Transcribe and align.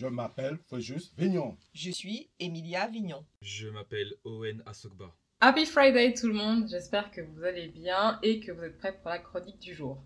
Je 0.00 0.06
m'appelle 0.06 0.56
Fréjus 0.66 1.12
Vignon. 1.18 1.58
Je 1.74 1.90
suis 1.90 2.30
Emilia 2.38 2.86
Vignon. 2.86 3.22
Je 3.42 3.68
m'appelle 3.68 4.14
Owen 4.24 4.62
Asokba. 4.64 5.14
Happy 5.42 5.66
Friday 5.66 6.14
tout 6.14 6.28
le 6.28 6.32
monde, 6.32 6.66
j'espère 6.70 7.10
que 7.10 7.20
vous 7.20 7.44
allez 7.44 7.68
bien 7.68 8.18
et 8.22 8.40
que 8.40 8.50
vous 8.50 8.62
êtes 8.62 8.78
prêts 8.78 8.96
pour 8.96 9.10
la 9.10 9.18
chronique 9.18 9.58
du 9.58 9.74
jour. 9.74 10.02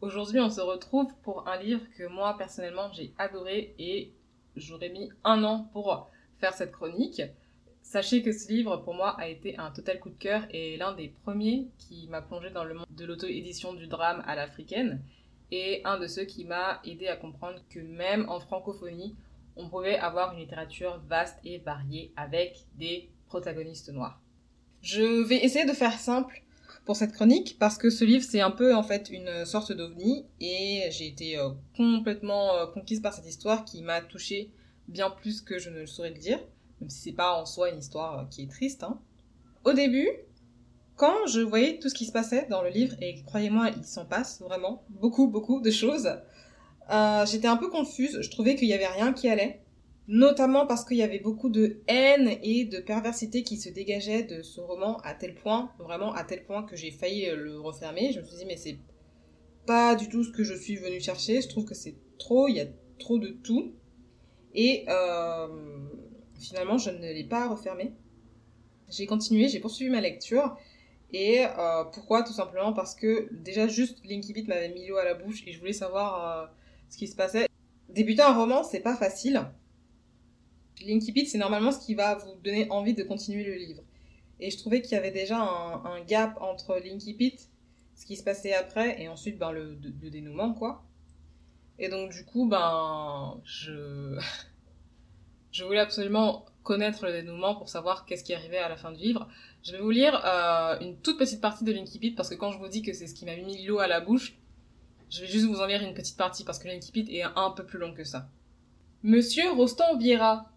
Aujourd'hui 0.00 0.40
on 0.40 0.50
se 0.50 0.60
retrouve 0.60 1.14
pour 1.22 1.46
un 1.46 1.56
livre 1.56 1.82
que 1.96 2.08
moi 2.08 2.36
personnellement 2.36 2.90
j'ai 2.92 3.12
adoré 3.16 3.76
et 3.78 4.12
j'aurais 4.56 4.88
mis 4.88 5.08
un 5.22 5.44
an 5.44 5.70
pour 5.72 6.10
faire 6.40 6.54
cette 6.54 6.72
chronique. 6.72 7.22
Sachez 7.80 8.24
que 8.24 8.32
ce 8.32 8.48
livre 8.48 8.78
pour 8.78 8.94
moi 8.94 9.10
a 9.20 9.28
été 9.28 9.56
un 9.56 9.70
total 9.70 10.00
coup 10.00 10.10
de 10.10 10.18
cœur 10.18 10.48
et 10.50 10.76
l'un 10.78 10.94
des 10.94 11.14
premiers 11.22 11.68
qui 11.78 12.08
m'a 12.08 12.22
plongé 12.22 12.50
dans 12.50 12.64
le 12.64 12.74
monde 12.74 12.86
de 12.90 13.04
l'auto-édition 13.04 13.72
du 13.72 13.86
drame 13.86 14.20
à 14.26 14.34
l'africaine 14.34 15.00
et 15.52 15.80
un 15.84 15.96
de 15.96 16.08
ceux 16.08 16.24
qui 16.24 16.44
m'a 16.44 16.80
aidé 16.84 17.06
à 17.06 17.14
comprendre 17.14 17.60
que 17.70 17.78
même 17.78 18.28
en 18.28 18.40
francophonie, 18.40 19.14
on 19.58 19.68
pouvait 19.68 19.98
avoir 19.98 20.32
une 20.32 20.40
littérature 20.40 21.02
vaste 21.08 21.36
et 21.44 21.58
variée 21.58 22.12
avec 22.16 22.66
des 22.76 23.10
protagonistes 23.26 23.92
noirs. 23.92 24.20
Je 24.80 25.26
vais 25.26 25.44
essayer 25.44 25.66
de 25.66 25.72
faire 25.72 25.98
simple 25.98 26.42
pour 26.84 26.96
cette 26.96 27.12
chronique 27.12 27.56
parce 27.58 27.76
que 27.76 27.90
ce 27.90 28.04
livre 28.04 28.24
c'est 28.24 28.40
un 28.40 28.50
peu 28.50 28.74
en 28.74 28.82
fait 28.82 29.10
une 29.10 29.44
sorte 29.44 29.72
d'ovni 29.72 30.24
et 30.40 30.88
j'ai 30.90 31.08
été 31.08 31.38
euh, 31.38 31.50
complètement 31.76 32.54
euh, 32.54 32.66
conquise 32.66 33.00
par 33.00 33.12
cette 33.12 33.26
histoire 33.26 33.64
qui 33.64 33.82
m'a 33.82 34.00
touchée 34.00 34.52
bien 34.86 35.10
plus 35.10 35.42
que 35.42 35.58
je 35.58 35.68
ne 35.68 35.84
saurais 35.84 36.10
le 36.10 36.18
dire, 36.18 36.38
même 36.80 36.88
si 36.88 37.00
c'est 37.00 37.12
pas 37.12 37.34
en 37.34 37.44
soi 37.44 37.70
une 37.70 37.78
histoire 37.78 38.20
euh, 38.20 38.24
qui 38.30 38.44
est 38.44 38.50
triste. 38.50 38.84
Hein. 38.84 39.00
Au 39.64 39.72
début, 39.72 40.08
quand 40.96 41.26
je 41.26 41.40
voyais 41.40 41.78
tout 41.78 41.88
ce 41.88 41.94
qui 41.94 42.06
se 42.06 42.12
passait 42.12 42.46
dans 42.48 42.62
le 42.62 42.70
livre, 42.70 42.96
et 43.00 43.22
croyez-moi, 43.24 43.70
il 43.76 43.84
s'en 43.84 44.06
passe 44.06 44.40
vraiment 44.40 44.84
beaucoup, 44.88 45.28
beaucoup 45.28 45.60
de 45.60 45.70
choses, 45.70 46.08
euh, 46.90 47.26
j'étais 47.26 47.48
un 47.48 47.56
peu 47.56 47.68
confuse. 47.68 48.20
Je 48.20 48.30
trouvais 48.30 48.54
qu'il 48.54 48.68
y 48.68 48.74
avait 48.74 48.86
rien 48.86 49.12
qui 49.12 49.28
allait. 49.28 49.60
Notamment 50.10 50.66
parce 50.66 50.86
qu'il 50.86 50.96
y 50.96 51.02
avait 51.02 51.18
beaucoup 51.18 51.50
de 51.50 51.82
haine 51.86 52.38
et 52.42 52.64
de 52.64 52.78
perversité 52.78 53.42
qui 53.42 53.58
se 53.58 53.68
dégageait 53.68 54.22
de 54.22 54.42
ce 54.42 54.58
roman 54.58 54.96
à 55.04 55.12
tel 55.12 55.34
point, 55.34 55.70
vraiment 55.78 56.14
à 56.14 56.24
tel 56.24 56.44
point 56.44 56.62
que 56.62 56.76
j'ai 56.76 56.90
failli 56.90 57.28
le 57.36 57.60
refermer. 57.60 58.12
Je 58.12 58.20
me 58.20 58.24
suis 58.24 58.38
dit, 58.38 58.46
mais 58.46 58.56
c'est 58.56 58.78
pas 59.66 59.94
du 59.94 60.08
tout 60.08 60.24
ce 60.24 60.32
que 60.32 60.44
je 60.44 60.54
suis 60.54 60.76
venue 60.76 60.98
chercher. 60.98 61.42
Je 61.42 61.48
trouve 61.48 61.66
que 61.66 61.74
c'est 61.74 61.96
trop, 62.18 62.48
il 62.48 62.56
y 62.56 62.60
a 62.60 62.66
trop 62.98 63.18
de 63.18 63.28
tout. 63.28 63.74
Et 64.54 64.86
euh, 64.88 65.46
finalement, 66.40 66.78
je 66.78 66.90
ne 66.90 67.12
l'ai 67.12 67.24
pas 67.24 67.48
refermé. 67.48 67.92
J'ai 68.88 69.06
continué, 69.06 69.48
j'ai 69.48 69.60
poursuivi 69.60 69.90
ma 69.90 70.00
lecture. 70.00 70.56
Et 71.12 71.44
euh, 71.44 71.84
pourquoi? 71.84 72.22
Tout 72.22 72.32
simplement 72.32 72.72
parce 72.72 72.94
que 72.94 73.28
déjà 73.32 73.66
juste 73.66 74.04
Linkibit 74.04 74.44
m'avait 74.44 74.70
mis 74.70 74.86
l'eau 74.86 74.96
à 74.96 75.04
la 75.04 75.14
bouche 75.14 75.42
et 75.46 75.52
je 75.52 75.58
voulais 75.58 75.72
savoir 75.72 76.42
euh, 76.42 76.46
ce 76.88 76.96
qui 76.96 77.08
se 77.08 77.16
passait. 77.16 77.48
Débuter 77.88 78.22
un 78.22 78.34
roman, 78.34 78.62
c'est 78.62 78.80
pas 78.80 78.96
facile. 78.96 79.42
Linkipit, 80.86 81.26
c'est 81.26 81.38
normalement 81.38 81.72
ce 81.72 81.84
qui 81.84 81.94
va 81.94 82.16
vous 82.16 82.34
donner 82.42 82.70
envie 82.70 82.94
de 82.94 83.02
continuer 83.02 83.44
le 83.44 83.54
livre. 83.54 83.82
Et 84.40 84.50
je 84.50 84.58
trouvais 84.58 84.82
qu'il 84.82 84.92
y 84.92 84.96
avait 84.96 85.10
déjà 85.10 85.40
un, 85.40 86.00
gap 86.04 86.38
entre 86.40 86.78
Linkipit, 86.78 87.38
ce 87.94 88.06
qui 88.06 88.16
se 88.16 88.22
passait 88.22 88.54
après, 88.54 89.00
et 89.02 89.08
ensuite 89.08 89.38
ben, 89.38 89.50
le, 89.50 89.74
dénouement, 90.10 90.54
quoi. 90.54 90.84
Et 91.80 91.88
donc, 91.88 92.12
du 92.12 92.24
coup, 92.24 92.46
ben, 92.46 93.40
je, 93.44 94.18
je 95.52 95.64
voulais 95.64 95.80
absolument 95.80 96.46
connaître 96.62 97.06
le 97.06 97.12
dénouement 97.12 97.54
pour 97.54 97.68
savoir 97.68 98.04
qu'est-ce 98.04 98.22
qui 98.22 98.34
arrivait 98.34 98.58
à 98.58 98.68
la 98.68 98.76
fin 98.76 98.92
du 98.92 99.02
livre. 99.02 99.26
Je 99.62 99.72
vais 99.72 99.78
vous 99.78 99.90
lire 99.90 100.20
euh, 100.24 100.78
une 100.80 100.98
toute 100.98 101.18
petite 101.18 101.40
partie 101.40 101.64
de 101.64 101.72
Linkipit 101.72 102.10
parce 102.10 102.28
que 102.28 102.34
quand 102.34 102.52
je 102.52 102.58
vous 102.58 102.68
dis 102.68 102.82
que 102.82 102.92
c'est 102.92 103.06
ce 103.06 103.14
qui 103.14 103.24
m'a 103.24 103.34
mis 103.36 103.64
l'eau 103.64 103.78
à 103.78 103.86
la 103.86 104.00
bouche, 104.00 104.36
je 105.10 105.22
vais 105.22 105.26
juste 105.26 105.46
vous 105.46 105.60
en 105.60 105.66
lire 105.66 105.82
une 105.82 105.94
petite 105.94 106.16
partie 106.16 106.44
parce 106.44 106.58
que 106.58 106.68
Linkipit 106.68 107.06
est 107.10 107.22
un 107.22 107.50
peu 107.50 107.64
plus 107.64 107.78
long 107.78 107.94
que 107.94 108.04
ça. 108.04 108.28
Monsieur 109.02 109.50
Rostand 109.52 109.96
Vieira, 109.96 110.50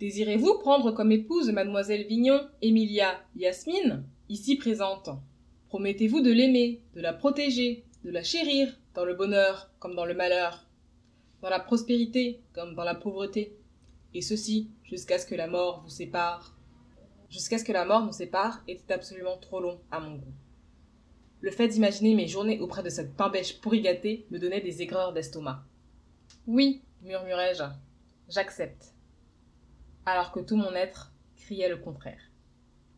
désirez-vous 0.00 0.58
prendre 0.58 0.92
comme 0.92 1.12
épouse 1.12 1.50
mademoiselle 1.50 2.06
Vignon, 2.06 2.40
Emilia, 2.62 3.20
Yasmine, 3.34 4.04
ici 4.28 4.56
présente? 4.56 5.10
Promettez-vous 5.68 6.20
de 6.20 6.32
l'aimer, 6.32 6.80
de 6.94 7.00
la 7.00 7.12
protéger, 7.12 7.84
de 8.04 8.10
la 8.10 8.22
chérir, 8.22 8.78
dans 8.94 9.04
le 9.04 9.14
bonheur 9.14 9.70
comme 9.78 9.94
dans 9.94 10.06
le 10.06 10.14
malheur, 10.14 10.66
dans 11.42 11.50
la 11.50 11.60
prospérité 11.60 12.40
comme 12.54 12.74
dans 12.74 12.84
la 12.84 12.94
pauvreté, 12.94 13.56
et 14.14 14.22
ceci 14.22 14.70
jusqu'à 14.84 15.18
ce 15.18 15.26
que 15.26 15.34
la 15.34 15.48
mort 15.48 15.82
vous 15.82 15.90
sépare. 15.90 16.56
Jusqu'à 17.28 17.58
ce 17.58 17.64
que 17.64 17.72
la 17.72 17.84
mort 17.84 18.06
nous 18.06 18.12
sépare 18.12 18.62
était 18.68 18.94
absolument 18.94 19.36
trop 19.36 19.60
long 19.60 19.80
à 19.90 20.00
mon 20.00 20.16
goût. 20.16 20.34
Le 21.46 21.52
fait 21.52 21.68
d'imaginer 21.68 22.16
mes 22.16 22.26
journées 22.26 22.58
auprès 22.58 22.82
de 22.82 22.88
cette 22.88 23.14
pain 23.14 23.28
bêche 23.28 23.60
pourri 23.60 23.80
gâtée 23.80 24.26
me 24.32 24.38
donnait 24.40 24.60
des 24.60 24.82
aigreurs 24.82 25.12
d'estomac. 25.12 25.62
Oui, 26.48 26.82
murmurai-je, 27.02 27.62
j'accepte. 28.28 28.92
Alors 30.06 30.32
que 30.32 30.40
tout 30.40 30.56
mon 30.56 30.74
être 30.74 31.12
criait 31.36 31.68
le 31.68 31.76
contraire. 31.76 32.18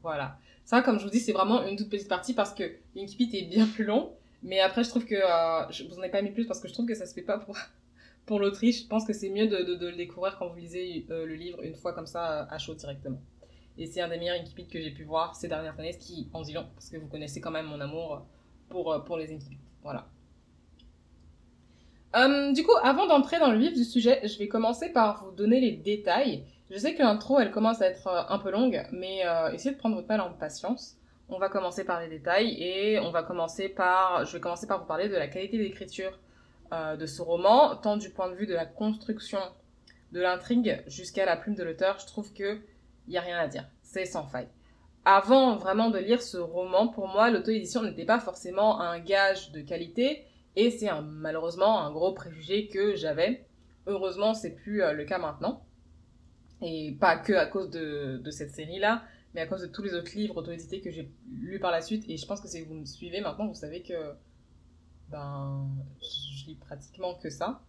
Voilà. 0.01 0.39
Ça, 0.65 0.81
comme 0.81 0.99
je 0.99 1.05
vous 1.05 1.11
dis, 1.11 1.21
c'est 1.21 1.35
vraiment 1.35 1.63
une 1.67 1.77
toute 1.77 1.91
petite 1.91 2.09
partie 2.09 2.33
parce 2.33 2.55
que 2.55 2.79
Linkipit 2.95 3.29
est 3.37 3.51
bien 3.51 3.67
plus 3.67 3.85
long. 3.85 4.15
Mais 4.43 4.61
après, 4.61 4.83
je 4.83 4.89
trouve 4.89 5.05
que 5.05 5.15
euh, 5.15 5.71
je 5.71 5.85
vous 5.85 5.99
en 5.99 6.03
ai 6.03 6.09
pas 6.09 6.23
mis 6.23 6.31
plus 6.31 6.47
parce 6.47 6.61
que 6.61 6.69
je 6.69 6.73
trouve 6.73 6.87
que 6.87 6.95
ça 6.95 7.05
se 7.05 7.13
fait 7.13 7.21
pas 7.21 7.37
pour 7.37 7.55
pour 8.25 8.41
l'Autriche. 8.41 8.85
Je 8.85 8.89
pense 8.89 9.05
que 9.05 9.13
c'est 9.13 9.29
mieux 9.29 9.49
de, 9.49 9.75
de, 9.75 9.89
le 9.89 9.97
découvrir 9.97 10.39
quand 10.39 10.49
vous 10.49 10.59
lisez 10.59 11.05
euh, 11.11 11.27
le 11.27 11.35
livre 11.35 11.63
une 11.63 11.75
fois 11.75 11.93
comme 11.93 12.07
ça 12.07 12.45
à 12.45 12.57
chaud 12.57 12.75
directement. 12.75 13.21
Et 13.77 13.85
c'est 13.85 14.01
un 14.01 14.09
des 14.09 14.17
meilleurs 14.17 14.41
Inkipit 14.41 14.69
que 14.69 14.81
j'ai 14.81 14.91
pu 14.91 15.05
voir 15.05 15.37
ces 15.37 15.49
dernières 15.49 15.79
années, 15.79 15.93
ce 15.93 15.99
qui 15.99 16.31
en 16.33 16.41
dit 16.41 16.55
long 16.55 16.67
parce 16.75 16.89
que 16.89 16.97
vous 16.97 17.09
connaissez 17.09 17.43
quand 17.43 17.51
même 17.51 17.67
mon 17.67 17.83
amour 17.83 18.27
pour 18.69 18.93
euh, 18.93 18.99
pour 19.01 19.17
les 19.17 19.33
Inkipit. 19.33 19.59
Voilà. 19.83 20.07
du 22.53 22.63
coup, 22.65 22.77
avant 22.83 23.07
d'entrer 23.07 23.39
dans 23.39 23.51
le 23.51 23.59
vif 23.59 23.75
du 23.75 23.85
sujet, 23.85 24.21
je 24.27 24.39
vais 24.39 24.49
commencer 24.49 24.91
par 24.91 25.25
vous 25.25 25.33
donner 25.33 25.61
les 25.61 25.73
détails. 25.73 26.45
Je 26.71 26.77
sais 26.77 26.95
que 26.95 27.03
l'intro, 27.03 27.39
elle 27.39 27.51
commence 27.51 27.81
à 27.81 27.87
être 27.87 28.09
un 28.29 28.39
peu 28.39 28.51
longue, 28.51 28.85
mais 28.93 29.23
essayez 29.55 29.75
de 29.75 29.79
prendre 29.79 29.95
votre 29.95 30.09
mal 30.09 30.21
en 30.21 30.33
patience. 30.33 30.99
On 31.31 31.39
va 31.39 31.49
commencer 31.49 31.85
par 31.85 32.01
les 32.01 32.09
détails 32.09 32.57
et 32.63 32.99
on 32.99 33.11
va 33.11 33.23
commencer 33.23 33.69
par, 33.69 34.25
je 34.25 34.33
vais 34.33 34.41
commencer 34.41 34.67
par 34.67 34.81
vous 34.81 34.87
parler 34.87 35.09
de 35.09 35.17
la 35.17 35.29
qualité 35.29 35.59
d'écriture 35.59 36.19
euh, 36.73 36.97
de 36.97 37.07
ce 37.07 37.23
roman, 37.23 37.77
tant 37.77 37.97
du 37.97 38.11
point 38.11 38.29
de 38.29 38.35
vue 38.35 38.47
de 38.47 38.53
la 38.53 38.67
construction 38.67 39.39
de 40.13 40.21
l'intrigue 40.21 40.83
jusqu'à 40.87 41.25
la 41.25 41.37
plume 41.37 41.55
de 41.55 41.63
l'auteur. 41.63 41.99
Je 41.99 42.07
trouve 42.07 42.33
que 42.33 42.61
y 43.09 43.17
a 43.17 43.23
rien 43.23 43.39
à 43.39 43.47
dire, 43.47 43.67
c'est 43.83 44.05
sans 44.05 44.27
faille. 44.27 44.49
Avant 45.11 45.57
vraiment 45.57 45.89
de 45.89 45.99
lire 45.99 46.21
ce 46.21 46.37
roman, 46.37 46.89
pour 46.89 47.09
moi, 47.09 47.31
l'auto-édition 47.31 47.83
n'était 47.83 48.05
pas 48.05 48.21
forcément 48.21 48.79
un 48.79 48.99
gage 48.99 49.53
de 49.53 49.63
qualité 49.63 50.27
et 50.55 50.71
c'est 50.71 50.91
malheureusement 51.03 51.81
un 51.81 51.91
gros 51.91 52.13
préjugé 52.13 52.69
que 52.69 52.95
j'avais. 52.95 53.47
Heureusement, 53.87 54.35
c'est 54.35 54.51
plus 54.51 54.83
euh, 54.83 54.93
le 54.93 55.07
cas 55.07 55.17
maintenant. 55.17 55.65
Et 56.61 56.95
pas 57.01 57.17
que 57.17 57.33
à 57.33 57.47
cause 57.47 57.71
de, 57.71 58.21
cette 58.31 58.51
série-là, 58.51 59.03
mais 59.33 59.41
à 59.41 59.47
cause 59.47 59.63
de 59.63 59.67
tous 59.69 59.83
les 59.83 59.95
autres 59.95 60.15
livres 60.15 60.37
auto-édités 60.37 60.83
que 60.83 60.91
j'ai 60.91 61.11
lus 61.31 61.59
par 61.59 61.71
la 61.71 61.81
suite, 61.81 62.05
et 62.07 62.19
je 62.19 62.27
pense 62.27 62.43
que 62.43 62.49
si 62.49 62.61
vous 62.61 62.75
me 62.75 62.85
suivez 62.85 63.23
maintenant, 63.23 63.47
vous 63.47 63.55
savez 63.55 63.81
que 63.81 64.13
ben, 65.09 65.71
je 66.03 66.49
lis 66.49 66.57
pratiquement 66.57 67.15
que 67.15 67.31
ça. 67.31 67.63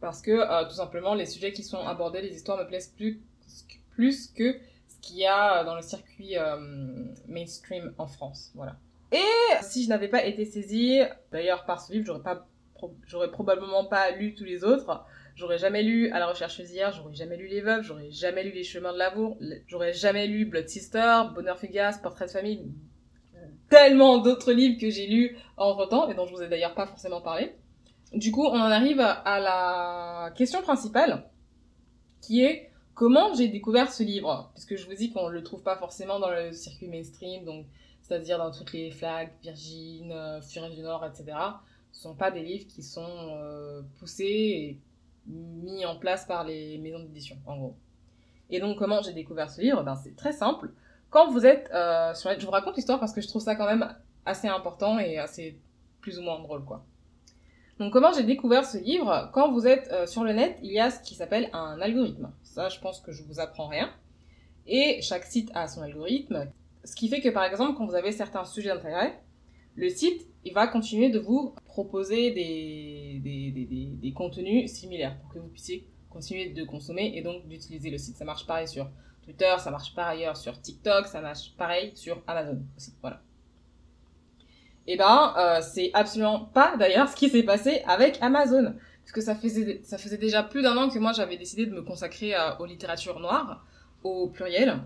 Parce 0.00 0.20
que 0.20 0.32
euh, 0.32 0.64
tout 0.64 0.74
simplement, 0.74 1.14
les 1.14 1.26
sujets 1.26 1.52
qui 1.52 1.62
sont 1.62 1.86
abordés, 1.86 2.20
les 2.20 2.34
histoires 2.34 2.58
me 2.58 2.66
plaisent 2.66 2.92
plus, 2.96 3.22
plus 3.94 4.32
que 4.32 4.58
qu'il 5.00 5.18
y 5.18 5.26
a 5.26 5.64
dans 5.64 5.74
le 5.74 5.82
circuit 5.82 6.36
euh, 6.36 6.56
mainstream 7.26 7.92
en 7.98 8.06
France. 8.06 8.52
Voilà. 8.54 8.76
Et 9.12 9.62
si 9.62 9.84
je 9.84 9.88
n'avais 9.88 10.08
pas 10.08 10.24
été 10.24 10.44
saisie, 10.44 11.00
d'ailleurs 11.32 11.64
par 11.64 11.80
ce 11.80 11.92
livre, 11.92 12.04
j'aurais 12.04 12.22
pas 12.22 12.46
probablement 13.32 13.84
pas 13.84 14.10
lu 14.10 14.34
tous 14.34 14.44
les 14.44 14.64
autres. 14.64 15.04
J'aurais 15.34 15.58
jamais 15.58 15.82
lu 15.84 16.10
À 16.10 16.18
la 16.18 16.26
recherche 16.26 16.56
fusière, 16.56 16.92
j'aurais 16.92 17.14
jamais 17.14 17.36
lu 17.36 17.46
Les 17.46 17.60
Veuves, 17.60 17.82
j'aurais 17.82 18.10
jamais 18.10 18.42
lu 18.42 18.50
Les 18.50 18.64
Chemins 18.64 18.92
de 18.92 18.98
l'amour, 18.98 19.38
j'aurais 19.66 19.92
jamais 19.92 20.26
lu 20.26 20.44
Blood 20.44 20.68
Sister, 20.68 21.22
Bonheur 21.34 21.58
fugace, 21.58 21.98
Portrait 21.98 22.26
de 22.26 22.32
famille, 22.32 22.72
tellement 23.70 24.18
d'autres 24.18 24.52
livres 24.52 24.80
que 24.80 24.90
j'ai 24.90 25.06
lus 25.06 25.36
entre 25.56 25.88
temps 25.88 26.08
et 26.08 26.14
dont 26.14 26.26
je 26.26 26.34
vous 26.34 26.42
ai 26.42 26.48
d'ailleurs 26.48 26.74
pas 26.74 26.86
forcément 26.86 27.20
parlé. 27.20 27.54
Du 28.12 28.32
coup, 28.32 28.44
on 28.46 28.56
en 28.56 28.70
arrive 28.70 29.00
à 29.00 29.38
la 29.38 30.32
question 30.34 30.60
principale 30.60 31.24
qui 32.20 32.42
est 32.42 32.70
comment 32.98 33.32
j'ai 33.32 33.46
découvert 33.46 33.92
ce 33.92 34.02
livre? 34.02 34.50
Puisque 34.54 34.76
je 34.76 34.86
vous 34.86 34.94
dis 34.94 35.12
qu'on 35.12 35.28
le 35.28 35.42
trouve 35.44 35.62
pas 35.62 35.76
forcément 35.76 36.18
dans 36.18 36.30
le 36.30 36.52
circuit 36.52 36.88
mainstream 36.88 37.44
donc 37.44 37.64
c'est-à-dire 38.02 38.38
dans 38.38 38.50
toutes 38.50 38.72
les 38.72 38.90
flags, 38.90 39.30
Virgin, 39.42 40.10
euh, 40.12 40.40
Furet 40.40 40.70
du 40.70 40.80
Nord, 40.80 41.04
etc. 41.04 41.36
Ce 41.92 42.02
sont 42.02 42.14
pas 42.14 42.30
des 42.30 42.42
livres 42.42 42.66
qui 42.66 42.82
sont 42.82 43.04
euh, 43.06 43.82
poussés 43.98 44.24
et 44.24 44.80
mis 45.26 45.84
en 45.84 45.96
place 45.96 46.24
par 46.24 46.44
les 46.44 46.78
maisons 46.78 47.00
d'édition, 47.00 47.36
en 47.44 47.58
gros. 47.58 47.76
Et 48.48 48.60
donc, 48.60 48.78
comment 48.78 49.02
j'ai 49.02 49.12
découvert 49.12 49.50
ce 49.50 49.60
livre? 49.60 49.82
Ben, 49.82 49.94
c'est 49.94 50.16
très 50.16 50.32
simple. 50.32 50.72
Quand 51.10 51.30
vous 51.30 51.44
êtes 51.44 51.70
euh, 51.74 52.14
sur 52.14 52.30
Je 52.38 52.46
vous 52.46 52.50
raconte 52.50 52.76
l'histoire 52.76 52.98
parce 52.98 53.12
que 53.12 53.20
je 53.20 53.28
trouve 53.28 53.42
ça 53.42 53.54
quand 53.56 53.66
même 53.66 53.94
assez 54.24 54.48
important 54.48 54.98
et 54.98 55.18
assez 55.18 55.58
plus 56.00 56.18
ou 56.18 56.22
moins 56.22 56.40
drôle, 56.40 56.64
quoi. 56.64 56.86
Donc, 57.78 57.92
comment 57.92 58.12
j'ai 58.12 58.24
découvert 58.24 58.64
ce 58.64 58.78
livre 58.78 59.30
Quand 59.32 59.52
vous 59.52 59.66
êtes 59.66 59.88
euh, 59.92 60.06
sur 60.06 60.24
le 60.24 60.32
net, 60.32 60.58
il 60.62 60.72
y 60.72 60.80
a 60.80 60.90
ce 60.90 61.00
qui 61.00 61.14
s'appelle 61.14 61.48
un 61.52 61.80
algorithme. 61.80 62.32
Ça, 62.42 62.68
je 62.68 62.80
pense 62.80 63.00
que 63.00 63.12
je 63.12 63.22
vous 63.22 63.38
apprends 63.38 63.68
rien. 63.68 63.90
Et 64.66 65.00
chaque 65.00 65.24
site 65.24 65.50
a 65.54 65.68
son 65.68 65.82
algorithme. 65.82 66.50
Ce 66.84 66.96
qui 66.96 67.08
fait 67.08 67.20
que, 67.20 67.28
par 67.28 67.44
exemple, 67.44 67.76
quand 67.76 67.86
vous 67.86 67.94
avez 67.94 68.10
certains 68.10 68.44
sujets 68.44 68.70
d'intérêt, 68.70 69.20
le 69.76 69.88
site, 69.90 70.26
il 70.44 70.52
va 70.54 70.66
continuer 70.66 71.08
de 71.10 71.20
vous 71.20 71.54
proposer 71.66 72.32
des, 72.32 73.20
des, 73.22 73.52
des, 73.52 73.92
des, 73.94 74.12
contenus 74.12 74.72
similaires 74.72 75.16
pour 75.20 75.32
que 75.32 75.38
vous 75.38 75.48
puissiez 75.48 75.86
continuer 76.10 76.50
de 76.50 76.64
consommer 76.64 77.12
et 77.14 77.22
donc 77.22 77.46
d'utiliser 77.46 77.90
le 77.90 77.98
site. 77.98 78.16
Ça 78.16 78.24
marche 78.24 78.46
pareil 78.46 78.66
sur 78.66 78.90
Twitter, 79.22 79.54
ça 79.58 79.70
marche 79.70 79.94
par 79.94 80.08
ailleurs 80.08 80.36
sur 80.36 80.60
TikTok, 80.60 81.06
ça 81.06 81.20
marche 81.20 81.54
pareil 81.56 81.92
sur 81.94 82.22
Amazon 82.26 82.60
aussi. 82.76 82.92
Voilà. 83.02 83.20
Et 84.88 84.94
eh 84.94 84.96
ben, 84.96 85.34
euh, 85.36 85.60
c'est 85.60 85.90
absolument 85.92 86.46
pas 86.46 86.78
d'ailleurs 86.78 87.10
ce 87.10 87.14
qui 87.14 87.28
s'est 87.28 87.42
passé 87.42 87.82
avec 87.86 88.16
Amazon. 88.22 88.74
Parce 89.02 89.12
que 89.12 89.20
ça 89.20 89.34
faisait, 89.34 90.16
déjà 90.16 90.42
plus 90.42 90.62
d'un 90.62 90.74
an 90.78 90.88
que 90.88 90.98
moi 90.98 91.12
j'avais 91.12 91.36
décidé 91.36 91.66
de 91.66 91.74
me 91.74 91.82
consacrer 91.82 92.34
euh, 92.34 92.56
aux 92.58 92.64
littératures 92.64 93.20
noires, 93.20 93.66
au 94.02 94.28
pluriel. 94.28 94.78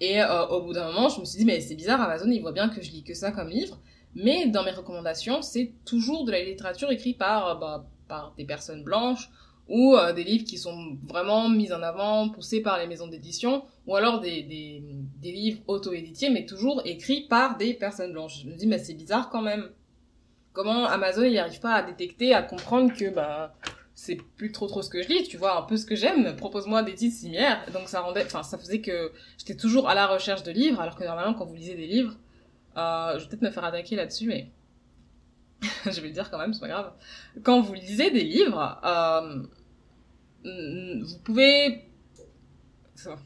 Et 0.00 0.22
euh, 0.22 0.46
au 0.46 0.62
bout 0.62 0.72
d'un 0.72 0.86
moment, 0.86 1.10
je 1.10 1.20
me 1.20 1.26
suis 1.26 1.36
dit, 1.36 1.44
mais 1.44 1.60
c'est 1.60 1.74
bizarre, 1.74 2.00
Amazon, 2.00 2.30
il 2.30 2.40
voit 2.40 2.52
bien 2.52 2.70
que 2.70 2.80
je 2.80 2.90
lis 2.90 3.04
que 3.04 3.12
ça 3.12 3.32
comme 3.32 3.50
livre. 3.50 3.78
Mais 4.14 4.46
dans 4.46 4.64
mes 4.64 4.70
recommandations, 4.70 5.42
c'est 5.42 5.74
toujours 5.84 6.24
de 6.24 6.32
la 6.32 6.42
littérature 6.42 6.90
écrite 6.90 7.18
par, 7.18 7.58
bah, 7.58 7.84
par 8.08 8.32
des 8.38 8.46
personnes 8.46 8.82
blanches 8.82 9.28
ou 9.68 9.96
euh, 9.96 10.12
des 10.12 10.24
livres 10.24 10.44
qui 10.44 10.58
sont 10.58 10.96
vraiment 11.06 11.48
mis 11.48 11.72
en 11.72 11.82
avant, 11.82 12.28
poussés 12.28 12.60
par 12.60 12.78
les 12.78 12.86
maisons 12.86 13.08
d'édition, 13.08 13.64
ou 13.86 13.96
alors 13.96 14.20
des, 14.20 14.42
des, 14.42 14.82
des 15.20 15.32
livres 15.32 15.60
auto-édités, 15.66 16.30
mais 16.30 16.44
toujours 16.44 16.82
écrits 16.84 17.22
par 17.22 17.56
des 17.56 17.74
personnes 17.74 18.12
blanches. 18.12 18.42
Je 18.42 18.48
me 18.48 18.54
dis, 18.54 18.66
mais 18.66 18.78
c'est 18.78 18.94
bizarre 18.94 19.30
quand 19.30 19.42
même. 19.42 19.70
Comment 20.52 20.86
Amazon 20.86 21.22
n'y 21.28 21.38
arrive 21.38 21.60
pas 21.60 21.74
à 21.74 21.82
détecter, 21.82 22.32
à 22.32 22.42
comprendre 22.42 22.94
que 22.94 23.12
bah 23.12 23.54
c'est 23.96 24.16
plus 24.36 24.50
trop 24.50 24.66
trop 24.66 24.82
ce 24.82 24.90
que 24.90 25.02
je 25.02 25.08
lis, 25.08 25.22
tu 25.24 25.36
vois, 25.36 25.58
un 25.58 25.62
peu 25.62 25.76
ce 25.76 25.86
que 25.86 25.94
j'aime, 25.94 26.34
propose-moi 26.36 26.82
des 26.82 26.94
titres 26.94 27.16
similaires. 27.16 27.64
Donc 27.72 27.88
ça 27.88 28.00
rendait, 28.00 28.24
enfin 28.24 28.42
ça 28.42 28.58
faisait 28.58 28.80
que 28.80 29.12
j'étais 29.38 29.56
toujours 29.56 29.88
à 29.88 29.94
la 29.94 30.06
recherche 30.06 30.42
de 30.42 30.50
livres, 30.50 30.80
alors 30.80 30.96
que 30.96 31.04
normalement 31.04 31.34
quand 31.34 31.44
vous 31.44 31.54
lisez 31.54 31.74
des 31.74 31.86
livres, 31.86 32.14
euh, 32.76 33.18
je 33.18 33.24
vais 33.24 33.30
peut-être 33.30 33.42
me 33.42 33.50
faire 33.50 33.64
attaquer 33.64 33.96
là-dessus, 33.96 34.26
mais 34.26 34.50
je 35.86 36.00
vais 36.00 36.08
le 36.08 36.14
dire 36.14 36.30
quand 36.30 36.38
même, 36.38 36.52
c'est 36.52 36.60
pas 36.60 36.68
grave. 36.68 36.92
Quand 37.42 37.60
vous 37.60 37.74
lisez 37.74 38.10
des 38.10 38.24
livres, 38.24 38.80
euh, 38.84 39.42
vous 41.02 41.18
pouvez... 41.24 41.88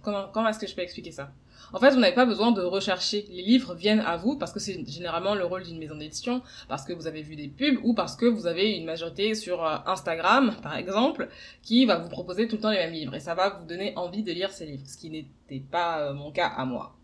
Comment, 0.02 0.28
comment 0.32 0.48
est-ce 0.48 0.58
que 0.58 0.66
je 0.66 0.74
peux 0.74 0.82
expliquer 0.82 1.12
ça? 1.12 1.30
En 1.72 1.78
fait, 1.78 1.90
vous 1.90 2.00
n'avez 2.00 2.14
pas 2.14 2.24
besoin 2.24 2.50
de 2.52 2.62
rechercher. 2.62 3.26
Les 3.30 3.42
livres 3.42 3.74
viennent 3.74 4.00
à 4.00 4.16
vous 4.16 4.36
parce 4.36 4.52
que 4.52 4.60
c'est 4.60 4.88
généralement 4.88 5.34
le 5.34 5.44
rôle 5.44 5.64
d'une 5.64 5.78
maison 5.78 5.96
d'édition, 5.96 6.42
parce 6.68 6.84
que 6.84 6.92
vous 6.92 7.06
avez 7.06 7.22
vu 7.22 7.36
des 7.36 7.48
pubs 7.48 7.78
ou 7.82 7.94
parce 7.94 8.16
que 8.16 8.24
vous 8.24 8.46
avez 8.46 8.76
une 8.76 8.86
majorité 8.86 9.34
sur 9.34 9.64
euh, 9.64 9.76
Instagram, 9.86 10.56
par 10.62 10.76
exemple, 10.76 11.28
qui 11.62 11.84
va 11.84 11.98
vous 11.98 12.08
proposer 12.08 12.48
tout 12.48 12.56
le 12.56 12.62
temps 12.62 12.70
les 12.70 12.78
mêmes 12.78 12.92
livres. 12.92 13.14
Et 13.14 13.20
ça 13.20 13.34
va 13.34 13.50
vous 13.50 13.66
donner 13.66 13.92
envie 13.96 14.22
de 14.22 14.32
lire 14.32 14.50
ces 14.50 14.66
livres, 14.66 14.86
ce 14.86 14.96
qui 14.96 15.10
n'était 15.10 15.60
pas 15.60 16.00
euh, 16.00 16.14
mon 16.14 16.30
cas 16.32 16.48
à 16.48 16.64
moi, 16.64 16.96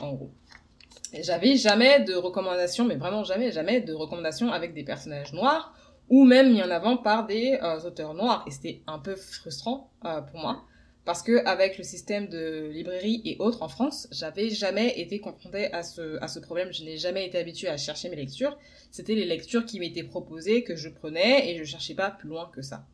en 0.00 0.12
gros. 0.12 0.30
J'avais 1.20 1.56
jamais 1.56 2.00
de 2.00 2.14
recommandations, 2.14 2.84
mais 2.84 2.96
vraiment 2.96 3.24
jamais, 3.24 3.52
jamais 3.52 3.80
de 3.80 3.92
recommandations 3.92 4.50
avec 4.50 4.72
des 4.72 4.84
personnages 4.84 5.32
noirs 5.32 5.74
ou 6.08 6.24
même 6.24 6.52
mis 6.52 6.62
en 6.62 6.70
avant 6.70 6.96
par 6.96 7.26
des 7.26 7.58
euh, 7.62 7.80
auteurs 7.80 8.14
noirs. 8.14 8.44
Et 8.46 8.50
c'était 8.50 8.82
un 8.86 8.98
peu 8.98 9.14
frustrant 9.14 9.90
euh, 10.04 10.20
pour 10.22 10.40
moi 10.40 10.64
parce 11.04 11.22
que 11.22 11.44
avec 11.46 11.78
le 11.78 11.84
système 11.84 12.28
de 12.28 12.70
librairie 12.72 13.22
et 13.24 13.36
autres 13.40 13.62
en 13.62 13.68
France, 13.68 14.06
j'avais 14.12 14.50
jamais 14.50 15.00
été 15.00 15.18
confrontée 15.18 15.72
à 15.72 15.82
ce, 15.82 16.22
à 16.22 16.28
ce 16.28 16.38
problème. 16.38 16.72
Je 16.72 16.84
n'ai 16.84 16.96
jamais 16.96 17.26
été 17.26 17.38
habituée 17.38 17.68
à 17.68 17.76
chercher 17.76 18.08
mes 18.08 18.16
lectures. 18.16 18.56
C'était 18.90 19.14
les 19.14 19.24
lectures 19.24 19.66
qui 19.66 19.80
m'étaient 19.80 20.04
proposées 20.04 20.62
que 20.62 20.76
je 20.76 20.88
prenais 20.88 21.50
et 21.50 21.58
je 21.58 21.64
cherchais 21.64 21.94
pas 21.94 22.10
plus 22.10 22.28
loin 22.28 22.50
que 22.54 22.62
ça. 22.62 22.86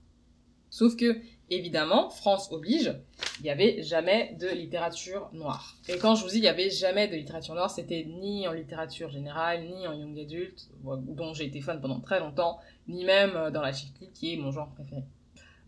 Sauf 0.70 0.96
que 0.96 1.18
évidemment, 1.50 2.10
France 2.10 2.50
oblige, 2.52 2.94
il 3.40 3.44
n'y 3.44 3.50
avait 3.50 3.82
jamais 3.82 4.36
de 4.38 4.48
littérature 4.48 5.28
noire. 5.32 5.74
Et 5.88 5.98
quand 5.98 6.14
je 6.14 6.24
vous 6.24 6.30
dis 6.30 6.36
il 6.36 6.42
n'y 6.42 6.48
avait 6.48 6.70
jamais 6.70 7.08
de 7.08 7.14
littérature 7.14 7.54
noire, 7.54 7.70
c'était 7.70 8.04
ni 8.04 8.46
en 8.48 8.52
littérature 8.52 9.10
générale, 9.10 9.64
ni 9.64 9.86
en 9.86 9.92
young 9.92 10.18
adult, 10.18 10.68
dont 10.82 11.34
j'ai 11.34 11.46
été 11.46 11.60
fan 11.60 11.80
pendant 11.80 12.00
très 12.00 12.20
longtemps, 12.20 12.58
ni 12.88 13.04
même 13.04 13.36
euh, 13.36 13.50
dans 13.50 13.62
la 13.62 13.72
chick 13.72 13.94
qui 14.12 14.34
est 14.34 14.36
mon 14.36 14.50
genre 14.50 14.68
préféré. 14.74 15.02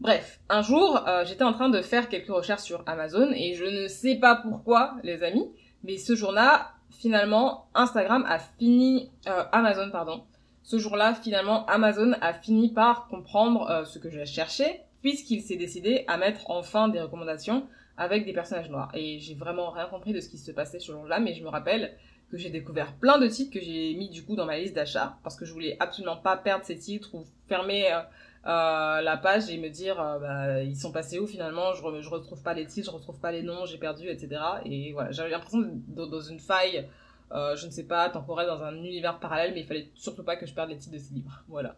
Bref, 0.00 0.40
un 0.48 0.62
jour, 0.62 1.06
euh, 1.06 1.24
j'étais 1.26 1.44
en 1.44 1.52
train 1.52 1.68
de 1.68 1.82
faire 1.82 2.08
quelques 2.08 2.32
recherches 2.32 2.62
sur 2.62 2.82
Amazon 2.86 3.30
et 3.34 3.54
je 3.54 3.64
ne 3.64 3.86
sais 3.86 4.16
pas 4.16 4.36
pourquoi, 4.36 4.96
les 5.02 5.22
amis, 5.22 5.46
mais 5.84 5.98
ce 5.98 6.14
jour-là, 6.14 6.72
finalement, 6.90 7.66
Instagram 7.74 8.24
a 8.26 8.38
fini, 8.38 9.10
euh, 9.28 9.44
Amazon, 9.52 9.90
pardon, 9.90 10.24
ce 10.62 10.78
jour-là, 10.78 11.14
finalement, 11.14 11.66
Amazon 11.66 12.12
a 12.20 12.32
fini 12.32 12.72
par 12.72 13.08
comprendre 13.08 13.84
ce 13.86 13.98
que 13.98 14.08
je 14.08 14.24
cherchais 14.24 14.84
puisqu'il 15.02 15.42
s'est 15.42 15.56
décidé 15.56 16.04
à 16.06 16.16
mettre 16.16 16.50
enfin 16.50 16.88
des 16.88 17.00
recommandations 17.00 17.66
avec 17.96 18.24
des 18.24 18.32
personnages 18.32 18.70
noirs. 18.70 18.90
Et 18.94 19.18
j'ai 19.18 19.34
vraiment 19.34 19.70
rien 19.70 19.86
compris 19.86 20.12
de 20.12 20.20
ce 20.20 20.28
qui 20.28 20.38
se 20.38 20.52
passait 20.52 20.80
ce 20.80 20.92
jour-là, 20.92 21.20
mais 21.20 21.34
je 21.34 21.42
me 21.42 21.48
rappelle 21.48 21.94
que 22.30 22.38
j'ai 22.38 22.50
découvert 22.50 22.94
plein 22.94 23.18
de 23.18 23.26
titres 23.26 23.52
que 23.52 23.60
j'ai 23.60 23.94
mis 23.94 24.08
du 24.08 24.24
coup 24.24 24.36
dans 24.36 24.46
ma 24.46 24.58
liste 24.58 24.74
d'achat, 24.74 25.18
parce 25.22 25.36
que 25.36 25.44
je 25.44 25.52
voulais 25.52 25.76
absolument 25.80 26.16
pas 26.16 26.36
perdre 26.36 26.64
ces 26.64 26.78
titres 26.78 27.14
ou 27.14 27.24
fermer 27.48 27.92
euh, 27.92 28.00
euh 28.46 29.00
la 29.02 29.16
page 29.16 29.50
et 29.50 29.58
me 29.58 29.68
dire 29.68 30.00
euh, 30.00 30.18
bah, 30.18 30.62
ils 30.62 30.76
sont 30.76 30.92
passés 30.92 31.18
où 31.18 31.26
finalement, 31.26 31.74
je, 31.74 31.82
je 32.00 32.08
retrouve 32.08 32.42
pas 32.42 32.54
les 32.54 32.66
titres, 32.66 32.90
je 32.90 32.96
retrouve 32.96 33.18
pas 33.20 33.32
les 33.32 33.42
noms, 33.42 33.66
j'ai 33.66 33.78
perdu, 33.78 34.08
etc. 34.08 34.40
Et 34.64 34.92
voilà, 34.92 35.10
j'avais 35.10 35.30
l'impression 35.30 35.60
d'être 35.60 36.08
dans 36.08 36.20
une 36.20 36.40
faille, 36.40 36.88
je 37.32 37.66
ne 37.66 37.70
sais 37.70 37.84
pas, 37.84 38.08
temporelle, 38.08 38.46
dans 38.46 38.62
un 38.62 38.76
univers 38.76 39.18
parallèle, 39.18 39.52
mais 39.52 39.60
il 39.60 39.66
fallait 39.66 39.90
surtout 39.94 40.24
pas 40.24 40.36
que 40.36 40.46
je 40.46 40.54
perde 40.54 40.70
les 40.70 40.78
titres 40.78 40.94
de 40.94 41.00
ces 41.00 41.12
livres. 41.14 41.44
Voilà. 41.48 41.76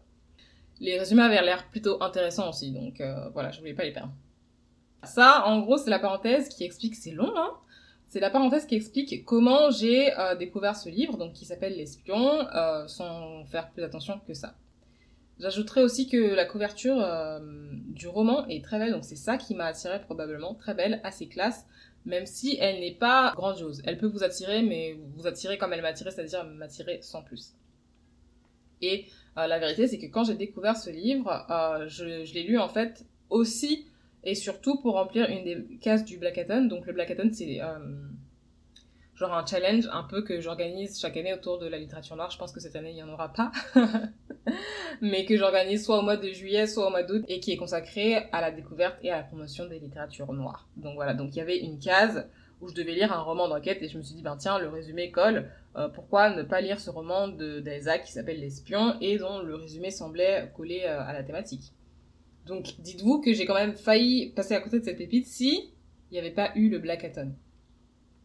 Les 0.82 0.98
résumés 0.98 1.22
avaient 1.22 1.40
l'air 1.40 1.68
plutôt 1.68 2.02
intéressants 2.02 2.48
aussi, 2.48 2.72
donc 2.72 3.00
euh, 3.00 3.28
voilà, 3.30 3.52
je 3.52 3.60
voulais 3.60 3.72
pas 3.72 3.84
les 3.84 3.92
perdre. 3.92 4.12
Ça, 5.04 5.44
en 5.46 5.60
gros, 5.60 5.78
c'est 5.78 5.90
la 5.90 6.00
parenthèse 6.00 6.48
qui 6.48 6.64
explique, 6.64 6.96
c'est 6.96 7.12
long, 7.12 7.32
hein 7.36 7.52
c'est 8.08 8.18
la 8.18 8.30
parenthèse 8.30 8.66
qui 8.66 8.74
explique 8.74 9.24
comment 9.24 9.70
j'ai 9.70 10.12
euh, 10.18 10.34
découvert 10.34 10.76
ce 10.76 10.88
livre, 10.88 11.16
donc 11.16 11.34
qui 11.34 11.44
s'appelle 11.44 11.76
L'espion, 11.76 12.46
euh, 12.52 12.88
sans 12.88 13.44
faire 13.44 13.70
plus 13.70 13.84
attention 13.84 14.20
que 14.26 14.34
ça. 14.34 14.54
J'ajouterais 15.38 15.82
aussi 15.82 16.08
que 16.08 16.34
la 16.34 16.44
couverture 16.44 17.02
du 17.40 18.06
roman 18.08 18.46
est 18.48 18.62
très 18.62 18.78
belle, 18.78 18.92
donc 18.92 19.04
c'est 19.04 19.16
ça 19.16 19.38
qui 19.38 19.54
m'a 19.54 19.66
attiré 19.66 20.00
probablement, 20.00 20.54
très 20.54 20.74
belle, 20.74 21.00
assez 21.04 21.26
classe, 21.26 21.64
même 22.04 22.26
si 22.26 22.58
elle 22.60 22.80
n'est 22.80 22.94
pas 22.94 23.32
grandiose. 23.34 23.82
Elle 23.84 23.98
peut 23.98 24.06
vous 24.06 24.24
attirer, 24.24 24.62
mais 24.62 24.98
vous 25.16 25.26
attirer 25.26 25.58
comme 25.58 25.72
elle 25.72 25.82
m'a 25.82 25.88
attiré, 25.88 26.10
c'est-à-dire 26.10 26.44
m'attirer 26.44 26.98
sans 27.02 27.22
plus. 27.22 27.54
Et 28.82 29.06
euh, 29.38 29.46
la 29.46 29.58
vérité, 29.58 29.86
c'est 29.86 29.98
que 29.98 30.06
quand 30.06 30.24
j'ai 30.24 30.34
découvert 30.34 30.76
ce 30.76 30.90
livre, 30.90 31.46
euh, 31.50 31.88
je, 31.88 32.04
l'ai 32.04 32.42
lu 32.42 32.58
en 32.58 32.68
fait 32.68 33.06
aussi 33.30 33.86
et 34.24 34.34
surtout 34.34 34.80
pour 34.80 34.94
remplir 34.94 35.28
une 35.30 35.44
des 35.44 35.78
cases 35.80 36.04
du 36.04 36.18
Blackathon. 36.18 36.66
Donc 36.66 36.86
le 36.86 36.92
Blackathon, 36.92 37.30
c'est 37.32 37.62
euh, 37.62 37.78
genre 39.14 39.32
un 39.32 39.46
challenge 39.46 39.88
un 39.90 40.02
peu 40.02 40.22
que 40.22 40.40
j'organise 40.40 41.00
chaque 41.00 41.16
année 41.16 41.32
autour 41.32 41.58
de 41.58 41.66
la 41.66 41.78
littérature 41.78 42.16
noire. 42.16 42.30
Je 42.30 42.38
pense 42.38 42.52
que 42.52 42.60
cette 42.60 42.76
année, 42.76 42.90
il 42.90 42.96
n'y 42.96 43.02
en 43.02 43.08
aura 43.08 43.32
pas. 43.32 43.52
Mais 45.00 45.24
que 45.24 45.36
j'organise 45.36 45.84
soit 45.84 45.98
au 45.98 46.02
mois 46.02 46.16
de 46.16 46.28
juillet, 46.28 46.66
soit 46.66 46.86
au 46.86 46.90
mois 46.90 47.02
d'août 47.02 47.24
et 47.28 47.40
qui 47.40 47.52
est 47.52 47.56
consacré 47.56 48.16
à 48.32 48.40
la 48.40 48.50
découverte 48.50 48.98
et 49.02 49.10
à 49.10 49.18
la 49.18 49.22
promotion 49.22 49.66
des 49.66 49.78
littératures 49.78 50.32
noires. 50.32 50.68
Donc 50.76 50.94
voilà, 50.94 51.14
donc 51.14 51.34
il 51.34 51.38
y 51.38 51.40
avait 51.40 51.58
une 51.58 51.78
case 51.78 52.28
où 52.62 52.68
je 52.68 52.74
devais 52.74 52.92
lire 52.92 53.12
un 53.12 53.20
roman 53.20 53.48
d'enquête 53.48 53.82
et 53.82 53.88
je 53.88 53.98
me 53.98 54.02
suis 54.02 54.14
dit, 54.14 54.22
ben 54.22 54.36
tiens, 54.36 54.58
le 54.58 54.68
résumé 54.68 55.10
colle, 55.10 55.50
euh, 55.76 55.88
pourquoi 55.88 56.30
ne 56.30 56.42
pas 56.44 56.60
lire 56.60 56.80
ce 56.80 56.90
roman 56.90 57.28
d'Elsa 57.28 57.98
qui 57.98 58.12
s'appelle 58.12 58.40
L'espion 58.40 58.96
et 59.00 59.18
dont 59.18 59.40
le 59.40 59.56
résumé 59.56 59.90
semblait 59.90 60.50
coller 60.56 60.84
euh, 60.84 61.02
à 61.02 61.12
la 61.12 61.24
thématique? 61.24 61.72
Donc 62.46 62.74
dites-vous 62.78 63.20
que 63.20 63.32
j'ai 63.32 63.44
quand 63.46 63.54
même 63.54 63.74
failli 63.74 64.30
passer 64.30 64.54
à 64.54 64.60
côté 64.60 64.78
de 64.78 64.84
cette 64.84 64.96
pépite 64.96 65.26
si 65.26 65.74
il 66.10 66.14
n'y 66.14 66.18
avait 66.18 66.30
pas 66.30 66.52
eu 66.54 66.68
le 66.68 66.78
Black 66.78 67.04
Hatton. 67.04 67.34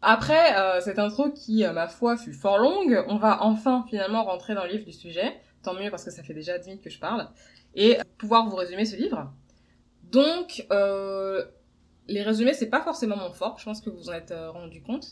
Après 0.02 0.56
euh, 0.56 0.80
cette 0.80 1.00
intro 1.00 1.30
qui, 1.30 1.64
ma 1.64 1.88
foi, 1.88 2.16
fut 2.16 2.32
fort 2.32 2.58
longue, 2.58 3.04
on 3.08 3.16
va 3.16 3.42
enfin 3.42 3.84
finalement 3.88 4.22
rentrer 4.24 4.54
dans 4.54 4.64
le 4.64 4.70
livre 4.70 4.84
du 4.84 4.92
sujet. 4.92 5.34
Tant 5.64 5.74
mieux 5.74 5.90
parce 5.90 6.04
que 6.04 6.12
ça 6.12 6.22
fait 6.22 6.34
déjà 6.34 6.58
10 6.58 6.68
minutes 6.68 6.84
que 6.84 6.90
je 6.90 7.00
parle. 7.00 7.28
Et 7.74 7.98
pouvoir 8.16 8.48
vous 8.48 8.54
résumer 8.54 8.84
ce 8.84 8.94
livre. 8.94 9.32
Donc, 10.04 10.64
les 12.08 12.22
résumés, 12.22 12.54
c'est 12.54 12.70
pas 12.70 12.80
forcément 12.80 13.16
mon 13.16 13.30
fort, 13.32 13.58
je 13.58 13.64
pense 13.64 13.80
que 13.80 13.90
vous 13.90 13.98
vous 13.98 14.08
en 14.08 14.14
êtes 14.14 14.30
euh, 14.30 14.50
rendu 14.50 14.82
compte. 14.82 15.06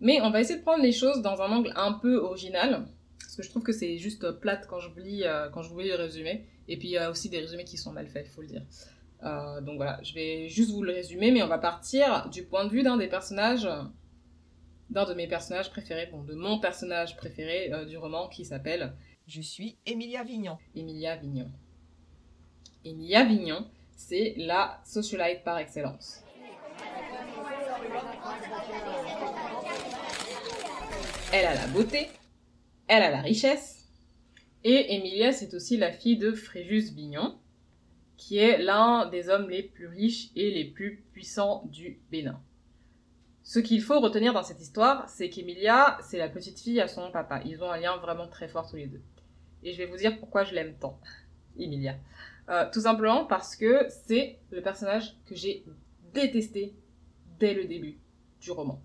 Mais 0.00 0.20
on 0.20 0.30
va 0.30 0.40
essayer 0.40 0.58
de 0.58 0.64
prendre 0.64 0.82
les 0.82 0.92
choses 0.92 1.22
dans 1.22 1.40
un 1.40 1.50
angle 1.50 1.72
un 1.76 1.92
peu 1.92 2.16
original, 2.16 2.86
parce 3.20 3.36
que 3.36 3.42
je 3.42 3.50
trouve 3.50 3.62
que 3.62 3.72
c'est 3.72 3.98
juste 3.98 4.30
plate 4.32 4.66
quand 4.66 4.80
je 4.80 4.90
vous 4.90 4.98
lis, 4.98 5.24
euh, 5.24 5.48
quand 5.48 5.62
je 5.62 5.70
vous 5.70 5.80
lis 5.80 5.88
les 5.88 5.94
résumés. 5.94 6.46
Et 6.68 6.76
puis 6.76 6.88
il 6.88 6.92
y 6.92 6.98
a 6.98 7.10
aussi 7.10 7.28
des 7.28 7.40
résumés 7.40 7.64
qui 7.64 7.76
sont 7.76 7.92
mal 7.92 8.06
faits, 8.06 8.26
il 8.28 8.30
faut 8.30 8.42
le 8.42 8.48
dire. 8.48 8.62
Euh, 9.24 9.60
donc 9.60 9.76
voilà, 9.76 10.00
je 10.02 10.14
vais 10.14 10.48
juste 10.48 10.70
vous 10.72 10.82
le 10.82 10.92
résumer, 10.92 11.30
mais 11.30 11.42
on 11.42 11.48
va 11.48 11.58
partir 11.58 12.28
du 12.30 12.44
point 12.44 12.64
de 12.64 12.70
vue 12.70 12.82
d'un 12.82 12.96
des 12.96 13.08
personnages, 13.08 13.68
d'un 14.90 15.04
de 15.04 15.14
mes 15.14 15.28
personnages 15.28 15.70
préférés, 15.70 16.08
bon, 16.10 16.22
de 16.22 16.34
mon 16.34 16.58
personnage 16.58 17.16
préféré 17.16 17.70
du 17.86 17.96
roman 17.96 18.28
qui 18.28 18.44
s'appelle 18.44 18.94
Je 19.26 19.40
suis 19.40 19.78
Emilia 19.86 20.24
Vignon. 20.24 20.58
Emilia 20.74 21.16
Vignon. 21.16 21.50
Emilia 22.84 23.24
Vignon, 23.24 23.64
c'est 23.96 24.34
la 24.36 24.80
socialite 24.84 25.44
par 25.44 25.58
excellence. 25.58 26.24
Elle 31.32 31.46
a 31.46 31.54
la 31.54 31.66
beauté, 31.68 32.08
elle 32.88 33.02
a 33.02 33.10
la 33.10 33.20
richesse, 33.20 33.82
et 34.64 34.94
Emilia, 34.94 35.32
c'est 35.32 35.54
aussi 35.54 35.76
la 35.76 35.90
fille 35.90 36.18
de 36.18 36.32
Fréjus 36.32 36.92
Vignon, 36.94 37.38
qui 38.16 38.38
est 38.38 38.58
l'un 38.58 39.06
des 39.06 39.28
hommes 39.28 39.50
les 39.50 39.62
plus 39.62 39.88
riches 39.88 40.30
et 40.36 40.50
les 40.52 40.64
plus 40.64 41.04
puissants 41.12 41.64
du 41.66 42.00
Bénin. 42.10 42.40
Ce 43.42 43.58
qu'il 43.58 43.82
faut 43.82 43.98
retenir 43.98 44.32
dans 44.32 44.44
cette 44.44 44.60
histoire, 44.60 45.08
c'est 45.08 45.28
qu'Emilia, 45.28 45.98
c'est 46.02 46.18
la 46.18 46.28
petite 46.28 46.60
fille 46.60 46.80
à 46.80 46.86
son 46.86 47.10
papa. 47.10 47.42
Ils 47.44 47.64
ont 47.64 47.70
un 47.70 47.78
lien 47.78 47.96
vraiment 47.96 48.28
très 48.28 48.46
fort 48.46 48.70
tous 48.70 48.76
les 48.76 48.86
deux. 48.86 49.02
Et 49.64 49.72
je 49.72 49.78
vais 49.78 49.86
vous 49.86 49.96
dire 49.96 50.18
pourquoi 50.20 50.44
je 50.44 50.54
l'aime 50.54 50.74
tant, 50.78 51.00
Emilia. 51.58 51.96
Euh, 52.48 52.68
tout 52.72 52.82
simplement 52.82 53.24
parce 53.24 53.56
que 53.56 53.86
c'est 54.06 54.38
le 54.50 54.62
personnage 54.62 55.16
que 55.26 55.34
j'ai 55.34 55.64
détesté 56.14 56.74
dès 57.38 57.54
le 57.54 57.64
début 57.64 57.98
du 58.40 58.50
roman. 58.50 58.80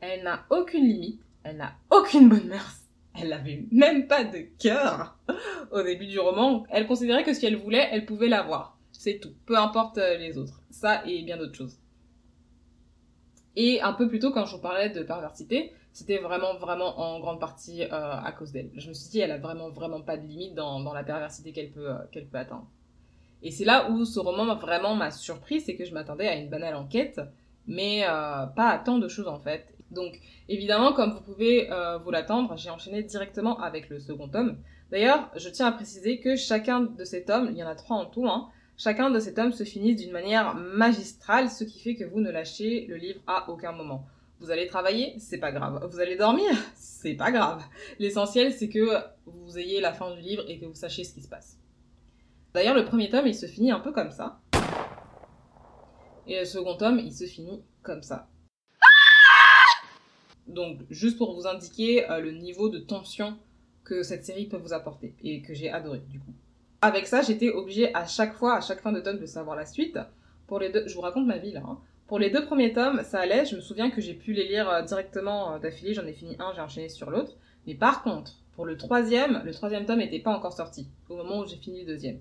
Elle 0.00 0.22
n'a 0.22 0.44
aucune 0.50 0.86
limite, 0.86 1.22
elle 1.42 1.56
n'a 1.56 1.74
aucune 1.90 2.28
bonne 2.28 2.48
mœurs, 2.48 2.82
elle 3.14 3.30
n'avait 3.30 3.64
même 3.70 4.06
pas 4.06 4.24
de 4.24 4.46
cœur 4.58 5.18
au 5.72 5.82
début 5.82 6.06
du 6.06 6.18
roman. 6.18 6.64
Elle 6.70 6.86
considérait 6.86 7.24
que 7.24 7.34
si 7.34 7.46
elle 7.46 7.56
voulait, 7.56 7.88
elle 7.90 8.06
pouvait 8.06 8.28
l'avoir. 8.28 8.78
C'est 8.92 9.18
tout, 9.20 9.34
peu 9.46 9.56
importe 9.56 9.98
euh, 9.98 10.16
les 10.18 10.38
autres. 10.38 10.62
Ça 10.70 11.02
et 11.06 11.22
bien 11.22 11.36
d'autres 11.36 11.54
choses. 11.54 11.78
Et 13.56 13.80
un 13.80 13.92
peu 13.92 14.08
plus 14.08 14.20
tôt, 14.20 14.30
quand 14.30 14.44
je 14.44 14.54
vous 14.54 14.62
parlais 14.62 14.90
de 14.90 15.02
perversité, 15.02 15.72
c'était 15.92 16.18
vraiment, 16.18 16.54
vraiment 16.54 16.98
en 17.00 17.18
grande 17.18 17.40
partie 17.40 17.82
euh, 17.82 17.88
à 17.90 18.30
cause 18.30 18.52
d'elle. 18.52 18.70
Je 18.74 18.88
me 18.88 18.94
suis 18.94 19.10
dit, 19.10 19.18
elle 19.18 19.32
a 19.32 19.38
vraiment, 19.38 19.68
vraiment 19.68 20.00
pas 20.00 20.16
de 20.16 20.24
limite 20.24 20.54
dans, 20.54 20.92
la 20.92 21.02
perversité 21.02 21.52
qu'elle 21.52 21.72
peut, 21.72 21.90
euh, 21.90 21.98
qu'elle 22.12 22.26
peut 22.26 22.38
atteindre. 22.38 22.68
Et 23.42 23.50
c'est 23.50 23.64
là 23.64 23.90
où 23.90 24.04
ce 24.04 24.20
roman 24.20 24.54
vraiment 24.56 24.94
m'a 24.94 25.10
surpris, 25.10 25.60
c'est 25.60 25.76
que 25.76 25.84
je 25.84 25.92
m'attendais 25.92 26.28
à 26.28 26.36
une 26.36 26.48
banale 26.48 26.76
enquête, 26.76 27.20
mais 27.68 28.04
euh, 28.04 28.46
pas 28.46 28.70
à 28.70 28.78
tant 28.78 28.98
de 28.98 29.06
choses 29.06 29.28
en 29.28 29.38
fait. 29.38 29.66
Donc, 29.90 30.18
évidemment, 30.48 30.92
comme 30.92 31.12
vous 31.12 31.20
pouvez 31.20 31.70
euh, 31.70 31.98
vous 31.98 32.10
l'attendre, 32.10 32.56
j'ai 32.56 32.70
enchaîné 32.70 33.02
directement 33.02 33.58
avec 33.60 33.88
le 33.88 34.00
second 34.00 34.28
tome. 34.28 34.58
D'ailleurs, 34.90 35.30
je 35.36 35.48
tiens 35.48 35.66
à 35.66 35.72
préciser 35.72 36.18
que 36.18 36.34
chacun 36.34 36.80
de 36.80 37.04
ces 37.04 37.24
tomes, 37.24 37.48
il 37.50 37.56
y 37.56 37.62
en 37.62 37.68
a 37.68 37.74
trois 37.74 37.96
en 37.96 38.06
tout, 38.06 38.26
hein, 38.26 38.48
chacun 38.76 39.10
de 39.10 39.18
ces 39.20 39.34
tomes 39.34 39.52
se 39.52 39.64
finissent 39.64 39.96
d'une 39.96 40.12
manière 40.12 40.54
magistrale, 40.54 41.50
ce 41.50 41.64
qui 41.64 41.78
fait 41.78 41.94
que 41.94 42.04
vous 42.04 42.20
ne 42.20 42.30
lâchez 42.30 42.86
le 42.88 42.96
livre 42.96 43.20
à 43.26 43.48
aucun 43.50 43.72
moment. 43.72 44.06
Vous 44.40 44.50
allez 44.50 44.66
travailler, 44.66 45.14
c'est 45.18 45.38
pas 45.38 45.52
grave. 45.52 45.86
Vous 45.90 46.00
allez 46.00 46.16
dormir, 46.16 46.50
c'est 46.74 47.14
pas 47.14 47.30
grave. 47.30 47.62
L'essentiel, 47.98 48.52
c'est 48.52 48.68
que 48.68 48.88
vous 49.26 49.58
ayez 49.58 49.80
la 49.80 49.92
fin 49.92 50.14
du 50.14 50.20
livre 50.20 50.44
et 50.48 50.58
que 50.58 50.66
vous 50.66 50.74
sachiez 50.74 51.04
ce 51.04 51.14
qui 51.14 51.22
se 51.22 51.28
passe. 51.28 51.58
D'ailleurs, 52.54 52.74
le 52.74 52.84
premier 52.84 53.10
tome, 53.10 53.26
il 53.26 53.34
se 53.34 53.46
finit 53.46 53.70
un 53.70 53.80
peu 53.80 53.92
comme 53.92 54.10
ça. 54.10 54.40
Et 56.28 56.38
le 56.38 56.44
second 56.44 56.76
tome, 56.76 56.98
il 56.98 57.12
se 57.12 57.24
finit 57.24 57.62
comme 57.82 58.02
ça. 58.02 58.28
Donc, 60.46 60.80
juste 60.90 61.16
pour 61.16 61.34
vous 61.34 61.46
indiquer 61.46 62.08
euh, 62.10 62.20
le 62.20 62.32
niveau 62.32 62.68
de 62.68 62.78
tension 62.78 63.38
que 63.84 64.02
cette 64.02 64.24
série 64.24 64.46
peut 64.46 64.58
vous 64.58 64.74
apporter 64.74 65.14
et 65.22 65.40
que 65.40 65.54
j'ai 65.54 65.70
adoré 65.70 66.00
du 66.10 66.20
coup. 66.20 66.32
Avec 66.82 67.06
ça, 67.06 67.22
j'étais 67.22 67.50
obligée 67.50 67.94
à 67.94 68.06
chaque 68.06 68.34
fois, 68.34 68.56
à 68.56 68.60
chaque 68.60 68.82
fin 68.82 68.92
de 68.92 69.00
tome, 69.00 69.18
de 69.18 69.26
savoir 69.26 69.56
la 69.56 69.64
suite. 69.64 69.98
Pour 70.46 70.60
les 70.60 70.70
deux, 70.70 70.86
je 70.86 70.94
vous 70.94 71.00
raconte 71.00 71.26
ma 71.26 71.38
vie 71.38 71.52
là. 71.52 71.62
Hein. 71.66 71.78
Pour 72.06 72.18
les 72.18 72.30
deux 72.30 72.44
premiers 72.44 72.72
tomes, 72.72 73.02
ça 73.04 73.20
allait. 73.20 73.46
Je 73.46 73.56
me 73.56 73.60
souviens 73.60 73.90
que 73.90 74.00
j'ai 74.00 74.14
pu 74.14 74.32
les 74.32 74.46
lire 74.46 74.68
euh, 74.68 74.82
directement 74.82 75.54
euh, 75.54 75.58
d'affilée. 75.58 75.94
J'en 75.94 76.06
ai 76.06 76.12
fini 76.12 76.36
un, 76.38 76.52
j'ai 76.54 76.60
enchaîné 76.60 76.88
sur 76.88 77.10
l'autre. 77.10 77.32
Mais 77.66 77.74
par 77.74 78.02
contre, 78.02 78.32
pour 78.54 78.66
le 78.66 78.76
troisième, 78.76 79.42
le 79.44 79.52
troisième 79.52 79.86
tome 79.86 79.98
n'était 79.98 80.20
pas 80.20 80.34
encore 80.34 80.52
sorti 80.52 80.88
au 81.08 81.16
moment 81.16 81.40
où 81.40 81.46
j'ai 81.46 81.56
fini 81.56 81.80
le 81.80 81.86
deuxième. 81.86 82.20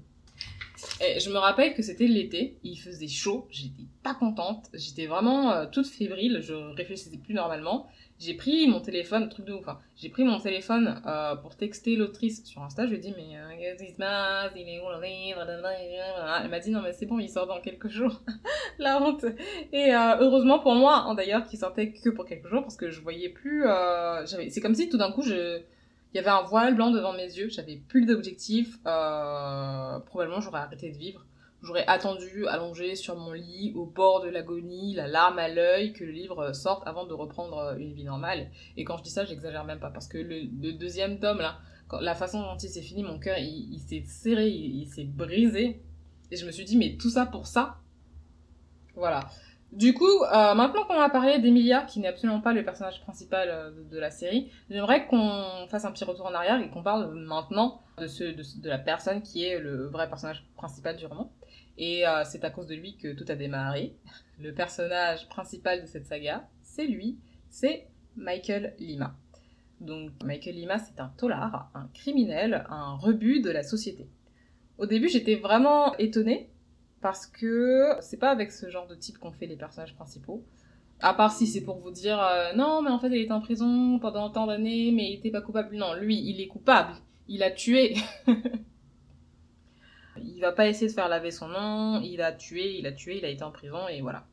Je 1.02 1.30
me 1.30 1.38
rappelle 1.38 1.74
que 1.74 1.82
c'était 1.82 2.08
l'été, 2.08 2.58
il 2.64 2.78
faisait 2.78 3.08
chaud, 3.08 3.48
j'étais 3.50 3.86
pas 4.04 4.14
contente, 4.14 4.70
j'étais 4.74 5.08
vraiment 5.08 5.52
euh, 5.52 5.66
toute 5.66 5.88
fébrile, 5.88 6.40
je 6.42 6.54
réfléchissais 6.54 7.18
plus 7.18 7.34
normalement. 7.34 7.88
J'ai 8.20 8.34
pris 8.34 8.68
mon 8.68 8.80
téléphone, 8.80 9.30
truc 9.30 9.46
de 9.46 9.54
ouf, 9.54 9.68
hein. 9.68 9.78
j'ai 9.96 10.10
pris 10.10 10.24
mon 10.24 10.40
téléphone 10.40 11.02
euh, 11.06 11.36
pour 11.36 11.56
texter 11.56 11.96
l'autrice 11.96 12.44
sur 12.46 12.64
Insta, 12.64 12.86
je 12.86 12.92
lui 12.92 12.98
ai 12.98 13.00
dit 13.00 13.14
mais 13.16 13.38
euh, 13.38 13.50
qu'est-ce 13.60 13.84
qui 13.84 13.92
se 13.92 13.98
passe, 13.98 14.54
il 14.56 14.68
est 14.68 14.80
où 14.80 14.90
le 14.90 15.06
livre, 15.06 15.46
elle 15.48 16.50
m'a 16.50 16.60
dit 16.60 16.72
non 16.72 16.82
mais 16.82 16.94
c'est 16.94 17.06
bon, 17.06 17.20
il 17.20 17.30
sort 17.30 17.46
dans 17.46 17.62
quelques 17.62 17.90
jours, 17.90 18.22
la 18.80 19.02
honte. 19.02 19.26
Et 19.72 19.92
heureusement 19.94 20.60
pour 20.60 20.74
moi, 20.74 21.04
hein, 21.06 21.14
d'ailleurs, 21.14 21.46
qu'il 21.46 21.60
sortait 21.60 21.92
que 21.92 22.10
pour 22.10 22.26
quelques 22.26 22.48
jours 22.48 22.64
parce 22.64 22.78
que 22.78 22.90
je 22.90 23.02
voyais 23.02 23.30
plus, 23.30 23.66
c'est 24.50 24.62
comme 24.62 24.76
si 24.76 24.90
tout 24.90 24.98
d'un 24.98 25.12
coup 25.12 25.22
je 25.22 25.62
il 26.14 26.18
y 26.18 26.20
avait 26.20 26.30
un 26.30 26.44
voile 26.44 26.76
blanc 26.76 26.92
devant 26.92 27.14
mes 27.14 27.26
yeux, 27.26 27.50
j'avais 27.50 27.78
plus 27.78 28.06
d'objectif, 28.06 28.78
euh, 28.86 30.00
probablement 30.00 30.42
j'aurais 30.42 30.60
arrêté 30.60 30.92
de 30.92 30.98
vivre. 30.98 31.26
J'aurais 31.64 31.86
attendu, 31.88 32.46
allongé 32.48 32.96
sur 32.96 33.16
mon 33.16 33.34
lit, 33.34 33.74
au 33.76 33.86
bord 33.86 34.22
de 34.22 34.30
l'agonie, 34.30 34.94
la 34.94 35.08
larme 35.08 35.40
à 35.40 35.48
l'œil, 35.48 35.92
que 35.92 36.04
le 36.04 36.12
livre 36.12 36.54
sorte 36.54 36.86
avant 36.86 37.08
de 37.08 37.14
reprendre 37.14 37.76
une 37.80 37.94
vie 37.94 38.04
normale. 38.04 38.52
Et 38.78 38.84
quand 38.84 38.98
je 38.98 39.04
dis 39.04 39.10
ça, 39.10 39.26
j'exagère 39.26 39.66
même 39.66 39.80
pas, 39.80 39.90
parce 39.90 40.08
que 40.08 40.20
le, 40.20 40.74
deuxième 40.74 41.20
tome, 41.20 41.40
là, 41.40 41.58
la 42.00 42.14
façon 42.14 42.42
dont 42.42 42.58
il 42.58 42.70
s'est 42.70 42.82
fini, 42.82 43.02
mon 43.02 43.18
cœur, 43.18 43.38
il, 43.40 43.80
s'est 43.80 44.04
serré, 44.06 44.50
il 44.50 44.86
s'est 44.88 45.04
brisé. 45.04 45.82
Et 46.30 46.36
je 46.36 46.46
me 46.46 46.52
suis 46.52 46.64
dit, 46.64 46.78
mais 46.78 46.96
tout 46.96 47.10
ça 47.10 47.26
pour 47.26 47.48
ça? 47.48 47.78
Voilà. 48.96 49.28
Du 49.72 49.94
coup, 49.94 50.06
euh, 50.06 50.54
maintenant 50.54 50.86
qu'on 50.86 51.00
a 51.00 51.10
parlé 51.10 51.40
d'Emilia, 51.40 51.82
qui 51.82 52.00
n'est 52.00 52.08
absolument 52.08 52.40
pas 52.40 52.54
le 52.54 52.64
personnage 52.64 53.02
principal 53.02 53.50
euh, 53.50 53.72
de, 53.92 54.00
la 54.00 54.10
série, 54.10 54.50
j'aimerais 54.70 55.08
qu'on 55.08 55.68
fasse 55.70 55.84
un 55.84 55.92
petit 55.92 56.06
retour 56.06 56.26
en 56.26 56.34
arrière 56.34 56.62
et 56.62 56.70
qu'on 56.70 56.84
parle 56.84 57.14
maintenant 57.14 57.82
de, 57.98 58.08
ce, 58.08 58.24
de, 58.24 58.62
de, 58.62 58.70
la 58.70 58.78
personne 58.78 59.22
qui 59.22 59.44
est 59.44 59.60
le 59.60 59.88
vrai 59.88 60.08
personnage 60.08 60.46
principal 60.56 60.96
du 60.96 61.06
roman. 61.06 61.34
Et 61.78 62.08
euh, 62.08 62.24
c'est 62.24 62.44
à 62.46 62.50
cause 62.50 62.68
de 62.68 62.76
lui 62.76 62.96
que 62.98 63.14
tout 63.14 63.26
a 63.28 63.36
démarré. 63.36 63.96
Le 64.40 64.54
personnage 64.54 65.28
principal 65.30 65.82
de 65.82 65.88
cette 65.88 66.06
saga, 66.06 66.48
c'est 66.62 66.86
lui, 66.86 67.18
c'est 67.50 67.88
Michael 68.16 68.76
Lima. 68.80 69.16
Donc 69.82 70.12
Michael 70.24 70.56
Lima, 70.56 70.78
c'est 70.80 71.00
un 71.00 71.12
tolard, 71.18 71.72
un 71.74 71.88
criminel, 71.94 72.66
un 72.70 72.96
rebut 72.96 73.42
de 73.42 73.50
la 73.50 73.64
société. 73.64 74.08
Au 74.78 74.86
début, 74.86 75.10
j'étais 75.10 75.36
vraiment 75.36 75.96
étonnée 75.98 76.52
parce 77.08 77.26
que 77.26 77.96
c'est 78.02 78.18
pas 78.18 78.32
avec 78.32 78.52
ce 78.52 78.70
genre 78.70 78.86
de 78.86 78.94
type 78.94 79.18
qu'on 79.18 79.32
fait 79.32 79.46
les 79.46 79.56
personnages 79.56 79.96
principaux. 79.96 80.44
À 81.00 81.14
part 81.14 81.32
si 81.32 81.48
c'est 81.48 81.62
pour 81.64 81.78
vous 81.78 81.90
dire 81.90 82.20
euh, 82.22 82.52
non, 82.54 82.82
mais 82.82 82.90
en 82.90 83.00
fait 83.00 83.08
il 83.08 83.16
est 83.16 83.32
en 83.32 83.40
prison 83.40 83.98
pendant 83.98 84.30
tant 84.30 84.46
d'années, 84.46 84.92
mais 84.92 85.12
il 85.12 85.20
était 85.20 85.32
pas 85.32 85.40
coupable. 85.40 85.74
Non, 85.78 85.94
lui, 85.94 86.20
il 86.20 86.42
est 86.42 86.48
coupable. 86.48 86.92
Il 87.30 87.44
a 87.44 87.52
tué. 87.52 87.96
il 90.22 90.42
va 90.42 90.52
pas 90.52 90.68
essayer 90.68 90.88
de 90.88 90.92
faire 90.92 91.08
laver 91.08 91.32
son 91.32 91.48
nom. 91.48 92.02
Il 92.02 92.22
a 92.22 92.34
tué, 92.34 92.78
il 92.78 92.86
a 92.86 92.92
tué, 92.92 93.20
il 93.20 93.24
a 93.24 93.30
été 93.30 93.46
en 93.46 93.52
prison 93.52 93.88
et 93.88 94.02
voilà. 94.02 94.26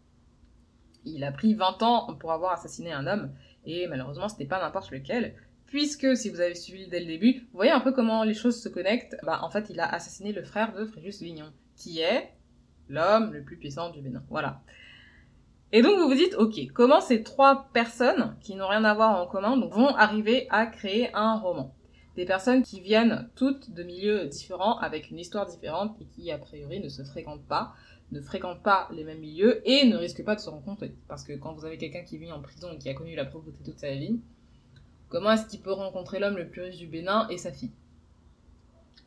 Il 1.05 1.23
a 1.23 1.31
pris 1.31 1.55
20 1.55 1.81
ans 1.85 2.13
pour 2.19 2.33
avoir 2.33 2.55
assassiné 2.55 2.91
un 2.91 3.07
homme 3.07 3.31
et 3.65 3.87
malheureusement 3.87 4.29
c'était 4.29 4.47
pas 4.47 4.61
n'importe 4.61 4.91
lequel. 4.91 5.37
Puisque 5.67 6.17
si 6.17 6.29
vous 6.29 6.41
avez 6.41 6.57
suivi 6.57 6.89
dès 6.89 6.99
le 6.99 7.07
début, 7.07 7.47
vous 7.53 7.59
voyez 7.59 7.71
un 7.71 7.81
peu 7.81 7.93
comment 7.93 8.25
les 8.25 8.35
choses 8.35 8.61
se 8.61 8.69
connectent. 8.69 9.17
Bah 9.23 9.39
en 9.43 9.51
fait 9.51 9.71
il 9.71 9.79
a 9.79 9.87
assassiné 9.87 10.33
le 10.33 10.43
frère 10.43 10.75
de 10.75 10.85
Fréjus 10.87 11.23
Vignon, 11.23 11.53
qui 11.77 12.01
est 12.01 12.34
l'homme 12.89 13.33
le 13.33 13.43
plus 13.43 13.57
puissant 13.57 13.91
du 13.91 14.01
Bénin. 14.01 14.23
Voilà. 14.31 14.61
Et 15.73 15.83
donc 15.83 15.99
vous 15.99 16.09
vous 16.09 16.15
dites, 16.15 16.35
ok, 16.35 16.55
comment 16.73 17.01
ces 17.01 17.23
trois 17.23 17.69
personnes 17.73 18.37
qui 18.41 18.55
n'ont 18.55 18.69
rien 18.69 18.85
à 18.85 18.95
voir 18.95 19.21
en 19.21 19.27
commun 19.27 19.59
vont 19.67 19.89
arriver 19.89 20.47
à 20.51 20.67
créer 20.67 21.13
un 21.15 21.37
roman? 21.37 21.75
Des 22.15 22.25
personnes 22.25 22.63
qui 22.63 22.81
viennent 22.81 23.29
toutes 23.35 23.73
de 23.73 23.83
milieux 23.83 24.27
différents, 24.27 24.79
avec 24.79 25.11
une 25.11 25.19
histoire 25.19 25.47
différente 25.47 25.97
et 26.01 26.05
qui 26.05 26.31
a 26.31 26.39
priori 26.39 26.79
ne 26.79 26.89
se 26.89 27.03
fréquentent 27.03 27.45
pas, 27.49 27.75
ne 28.13 28.21
fréquentent 28.21 28.63
pas 28.63 28.89
les 28.93 29.03
mêmes 29.03 29.19
milieux 29.19 29.69
et 29.69 29.85
ne 29.87 29.97
risquent 29.97 30.25
pas 30.25 30.37
de 30.37 30.41
se 30.41 30.49
rencontrer. 30.49 30.95
Parce 31.09 31.25
que 31.25 31.33
quand 31.33 31.55
vous 31.55 31.65
avez 31.65 31.77
quelqu'un 31.77 32.05
qui 32.05 32.19
vit 32.19 32.31
en 32.31 32.41
prison 32.41 32.69
et 32.73 32.79
qui 32.79 32.89
a 32.89 32.95
connu 32.95 33.17
la 33.17 33.25
pauvreté 33.25 33.65
toute 33.65 33.81
sa 33.81 33.91
vie, 33.91 34.21
comment 35.09 35.33
est-ce 35.33 35.47
qu'il 35.47 35.61
peut 35.61 35.73
rencontrer 35.73 36.21
l'homme 36.21 36.37
le 36.37 36.47
plus 36.47 36.63
riche 36.63 36.77
du 36.77 36.87
Bénin 36.87 37.27
et 37.31 37.39
sa 37.39 37.51
fille? 37.51 37.73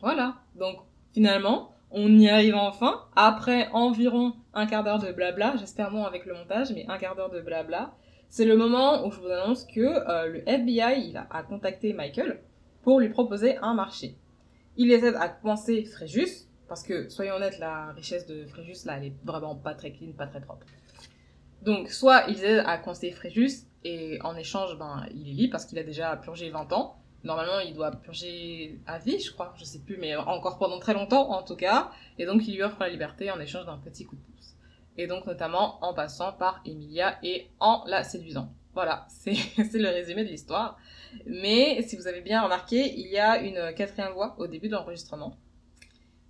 Voilà. 0.01 0.35
Donc 0.55 0.79
finalement, 1.13 1.76
on 1.91 2.17
y 2.17 2.29
arrive 2.29 2.55
enfin, 2.55 3.05
après 3.15 3.69
environ 3.71 4.33
un 4.53 4.65
quart 4.65 4.83
d'heure 4.83 4.99
de 4.99 5.11
blabla, 5.11 5.55
j'espère 5.57 5.91
non 5.91 6.05
avec 6.05 6.25
le 6.25 6.33
montage, 6.33 6.71
mais 6.73 6.85
un 6.87 6.97
quart 6.97 7.15
d'heure 7.15 7.29
de 7.29 7.41
blabla. 7.41 7.93
C'est 8.29 8.45
le 8.45 8.57
moment 8.57 9.05
où 9.05 9.11
je 9.11 9.19
vous 9.19 9.27
annonce 9.27 9.65
que 9.65 9.79
euh, 9.79 10.27
le 10.27 10.49
FBI 10.49 11.09
il 11.09 11.17
a, 11.17 11.43
contacté 11.43 11.93
Michael 11.93 12.41
pour 12.81 12.99
lui 12.99 13.09
proposer 13.09 13.57
un 13.57 13.73
marché. 13.73 14.17
Il 14.75 14.89
les 14.89 15.05
aide 15.05 15.15
à 15.15 15.29
penser 15.29 15.85
Fréjus, 15.85 16.47
parce 16.67 16.83
que, 16.83 17.07
soyons 17.09 17.35
honnêtes, 17.35 17.59
la 17.59 17.93
richesse 17.93 18.27
de 18.27 18.45
Fréjus, 18.45 18.85
là, 18.85 18.97
elle 18.97 19.05
est 19.05 19.15
vraiment 19.23 19.55
pas 19.55 19.73
très 19.73 19.91
clean, 19.91 20.11
pas 20.11 20.27
très 20.27 20.41
propre. 20.41 20.65
Donc, 21.61 21.89
soit 21.89 22.25
ils 22.27 22.43
aident 22.43 22.63
à 22.65 22.77
conseiller 22.77 23.13
Fréjus, 23.13 23.65
et 23.83 24.19
en 24.21 24.35
échange, 24.35 24.77
ben, 24.77 25.05
il 25.15 25.29
est 25.29 25.33
libre 25.33 25.53
parce 25.53 25.65
qu'il 25.65 25.79
a 25.79 25.83
déjà 25.83 26.17
purgé 26.17 26.49
20 26.49 26.73
ans, 26.73 26.97
Normalement, 27.23 27.59
il 27.59 27.73
doit 27.73 27.91
purger 27.91 28.79
à 28.85 28.99
vie, 28.99 29.19
je 29.19 29.31
crois, 29.31 29.53
je 29.57 29.65
sais 29.65 29.79
plus, 29.79 29.97
mais 29.97 30.15
encore 30.15 30.57
pendant 30.57 30.79
très 30.79 30.93
longtemps 30.93 31.31
en 31.31 31.43
tout 31.43 31.55
cas. 31.55 31.91
Et 32.17 32.25
donc, 32.25 32.47
il 32.47 32.55
lui 32.55 32.63
offre 32.63 32.77
la 32.79 32.89
liberté 32.89 33.31
en 33.31 33.39
échange 33.39 33.65
d'un 33.65 33.77
petit 33.77 34.05
coup 34.05 34.15
de 34.15 34.21
pouce. 34.21 34.55
Et 34.97 35.07
donc, 35.07 35.25
notamment 35.25 35.83
en 35.83 35.93
passant 35.93 36.33
par 36.33 36.61
Emilia 36.65 37.17
et 37.23 37.49
en 37.59 37.83
la 37.87 38.03
séduisant. 38.03 38.53
Voilà, 38.73 39.07
c'est 39.09 39.33
le 39.33 39.89
résumé 39.89 40.23
de 40.23 40.29
l'histoire. 40.29 40.77
Mais 41.25 41.81
si 41.81 41.95
vous 41.95 42.07
avez 42.07 42.21
bien 42.21 42.43
remarqué, 42.43 42.93
il 42.95 43.07
y 43.07 43.17
a 43.17 43.41
une 43.41 43.73
quatrième 43.73 44.13
voix 44.13 44.35
au 44.37 44.47
début 44.47 44.67
de 44.67 44.73
l'enregistrement. 44.73 45.35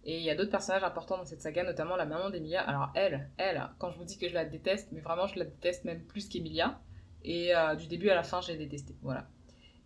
Et 0.06 0.18
il 0.20 0.24
y 0.24 0.30
a 0.30 0.36
d'autres 0.36 0.52
personnages 0.52 0.86
importants 0.86 1.18
dans 1.18 1.26
cette 1.26 1.42
saga, 1.42 1.64
notamment 1.64 1.98
la 1.98 2.06
maman 2.06 2.30
d'Emilia. 2.30 2.62
Alors 2.62 2.92
elle, 2.96 3.30
elle, 3.38 3.70
quand 3.78 3.92
je 3.92 3.98
vous 3.98 4.06
dis 4.06 4.18
que 4.18 4.30
je 4.30 4.34
la 4.34 4.46
déteste, 4.46 4.88
mais 4.94 5.02
vraiment 5.02 5.28
je 5.28 5.38
la 5.38 5.44
déteste 5.44 5.84
même 5.84 6.02
plus 6.02 6.30
qu'Emilia. 6.30 6.80
Et 7.26 7.54
euh, 7.54 7.76
du 7.76 7.88
début 7.88 8.10
à 8.10 8.16
la 8.16 8.24
fin, 8.24 8.40
je 8.40 8.54
l'ai 8.54 8.58
détestée. 8.58 8.96
Voilà. 9.02 9.28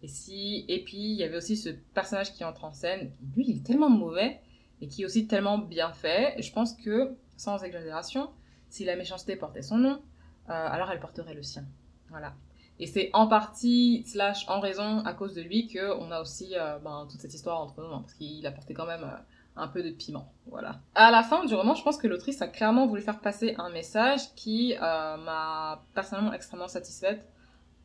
Et, 0.03 0.08
si... 0.08 0.65
et 0.67 0.84
puis, 0.84 0.98
il 0.98 1.15
y 1.15 1.24
avait 1.24 1.38
aussi 1.38 1.58
ce 1.58 1.70
personnage 1.70 2.34
qui 2.34 2.43
entre 2.43 2.65
en 2.65 2.74
scène. 2.74 3.12
Lui, 3.36 3.46
il 3.48 3.58
est 3.58 3.65
tellement 3.65 3.89
mauvais 3.89 4.41
et 4.81 4.88
qui 4.88 5.03
est 5.03 5.05
aussi 5.05 5.27
tellement 5.27 5.58
bien 5.58 5.91
fait. 5.91 6.41
Je 6.41 6.51
pense 6.51 6.74
que, 6.74 7.15
sans 7.38 7.63
exagération, 7.63 8.29
si 8.70 8.86
la 8.86 8.96
méchanceté 8.96 9.36
portait 9.36 9.62
son 9.62 9.77
nom, 9.77 10.01
euh, 10.50 10.67
alors 10.67 10.89
elle 10.91 11.00
porterait 11.00 11.36
le 11.36 11.43
sien. 11.43 11.65
Voilà. 12.10 12.34
Et 12.79 12.88
c'est 12.88 13.12
en 13.13 13.27
partie, 13.27 14.03
slash 14.08 14.48
en 14.50 14.60
raison, 14.60 15.00
à 15.05 15.13
cause 15.13 15.36
de 15.36 15.41
lui, 15.41 15.67
qu'on 15.67 16.10
a 16.10 16.20
aussi 16.20 16.55
euh, 16.55 16.79
ben, 16.79 17.08
toute 17.10 17.20
cette 17.20 17.34
histoire 17.34 17.62
entre 17.62 17.79
nous, 17.81 17.93
hein, 17.93 18.00
parce 18.01 18.15
qu'il 18.15 18.46
a 18.48 18.51
porté 18.51 18.74
quand 18.74 18.88
même 18.88 19.03
euh, 19.03 19.17
un 19.55 19.67
peu 19.67 19.84
de 19.84 19.91
piment, 19.91 20.34
voilà. 20.48 20.79
À 20.96 21.12
la 21.12 21.22
fin 21.22 21.46
du 21.46 21.53
roman, 21.53 21.75
je 21.75 21.84
pense 21.84 21.98
que 21.98 22.08
l'autrice 22.08 22.41
a 22.41 22.48
clairement 22.48 22.88
voulu 22.88 23.01
faire 23.01 23.20
passer 23.20 23.53
un 23.60 23.70
message 23.70 24.34
qui 24.36 24.74
m'a 24.79 25.84
personnellement 25.93 26.31
extrêmement 26.34 26.70
satisfaite. 26.70 27.27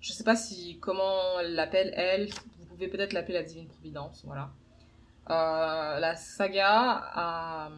Je 0.00 0.12
sais 0.12 0.24
pas 0.24 0.36
si 0.36 0.78
comment 0.80 1.40
elle 1.40 1.54
l'appelle 1.54 1.92
elle, 1.96 2.28
vous 2.58 2.66
pouvez 2.66 2.88
peut-être 2.88 3.12
l'appeler 3.12 3.34
la 3.34 3.42
divine 3.42 3.66
providence, 3.66 4.22
voilà. 4.24 4.50
Euh, 5.28 5.98
la 5.98 6.14
saga 6.14 7.68
euh, 7.68 7.76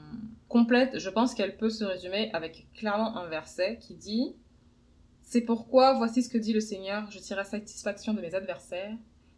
complète, 0.49 0.99
je 0.99 1.09
pense 1.09 1.35
qu'elle 1.35 1.57
peut 1.57 1.71
se 1.71 1.85
résumer 1.85 2.31
avec 2.35 2.67
clairement 2.75 3.17
un 3.17 3.27
verset 3.27 3.79
qui 3.81 3.95
dit 3.95 4.35
C'est 5.23 5.41
pourquoi 5.41 5.95
voici 5.95 6.23
ce 6.23 6.29
que 6.29 6.37
dit 6.37 6.53
le 6.53 6.61
Seigneur, 6.61 7.11
je 7.11 7.19
tirerai 7.19 7.45
satisfaction 7.45 8.13
de 8.13 8.21
mes 8.21 8.35
adversaires 8.35 8.93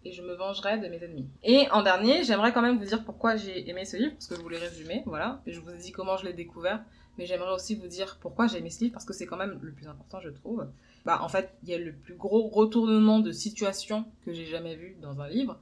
et 0.04 0.12
je 0.12 0.22
me 0.22 0.34
vengerai 0.34 0.78
de 0.78 0.88
mes 0.88 1.02
ennemis. 1.04 1.28
Et 1.44 1.68
en 1.70 1.82
dernier, 1.82 2.24
j'aimerais 2.24 2.52
quand 2.52 2.62
même 2.62 2.78
vous 2.78 2.84
dire 2.84 3.04
pourquoi 3.04 3.36
j'ai 3.36 3.68
aimé 3.68 3.84
ce 3.84 3.96
livre, 3.96 4.12
parce 4.12 4.26
que 4.26 4.34
je 4.34 4.40
vous 4.40 4.48
l'ai 4.48 4.58
résumé, 4.58 5.02
voilà, 5.06 5.40
et 5.46 5.52
je 5.52 5.60
vous 5.60 5.70
ai 5.70 5.78
dit 5.78 5.92
comment 5.92 6.16
je 6.16 6.24
l'ai 6.24 6.32
découvert, 6.32 6.82
mais 7.18 7.26
j'aimerais 7.26 7.52
aussi 7.52 7.76
vous 7.76 7.86
dire 7.86 8.18
pourquoi 8.20 8.46
j'ai 8.46 8.58
aimé 8.58 8.70
ce 8.70 8.80
livre, 8.80 8.92
parce 8.92 9.04
que 9.04 9.12
c'est 9.12 9.26
quand 9.26 9.36
même 9.36 9.58
le 9.60 9.72
plus 9.72 9.86
important, 9.86 10.20
je 10.20 10.30
trouve. 10.30 10.66
Bah, 11.04 11.20
en 11.22 11.28
fait, 11.28 11.56
il 11.62 11.68
y 11.68 11.74
a 11.74 11.78
le 11.78 11.92
plus 11.92 12.14
gros 12.14 12.48
retournement 12.48 13.20
de 13.20 13.32
situation 13.32 14.04
que 14.24 14.32
j'ai 14.32 14.46
jamais 14.46 14.76
vu 14.76 14.96
dans 15.00 15.20
un 15.20 15.28
livre. 15.28 15.58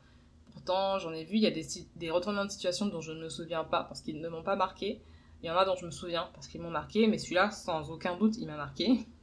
Pourtant, 0.52 0.99
j'en 0.99 1.12
ai 1.12 1.25
vu, 1.25 1.37
il 1.37 1.42
y 1.42 1.47
a 1.47 1.50
des, 1.50 1.66
des 1.97 2.11
retournements 2.11 2.45
de 2.45 2.50
situation 2.50 2.87
dont 2.87 3.00
je 3.00 3.12
ne 3.12 3.23
me 3.23 3.28
souviens 3.28 3.64
pas, 3.64 3.85
parce 3.85 4.00
qu'ils 4.00 4.21
ne 4.21 4.28
m'ont 4.28 4.42
pas 4.42 4.57
marqué. 4.57 5.00
Il 5.42 5.47
y 5.47 5.50
en 5.50 5.57
a 5.57 5.64
dont 5.64 5.76
je 5.76 5.87
me 5.87 5.90
souviens, 5.90 6.28
parce 6.35 6.49
qu'ils 6.49 6.61
m'ont 6.61 6.71
marqué, 6.71 7.07
mais 7.07 7.18
celui-là, 7.18 7.50
sans 7.50 7.90
aucun 7.90 8.16
doute, 8.16 8.37
il 8.38 8.47
m'a 8.47 8.57
marqué. 8.57 8.99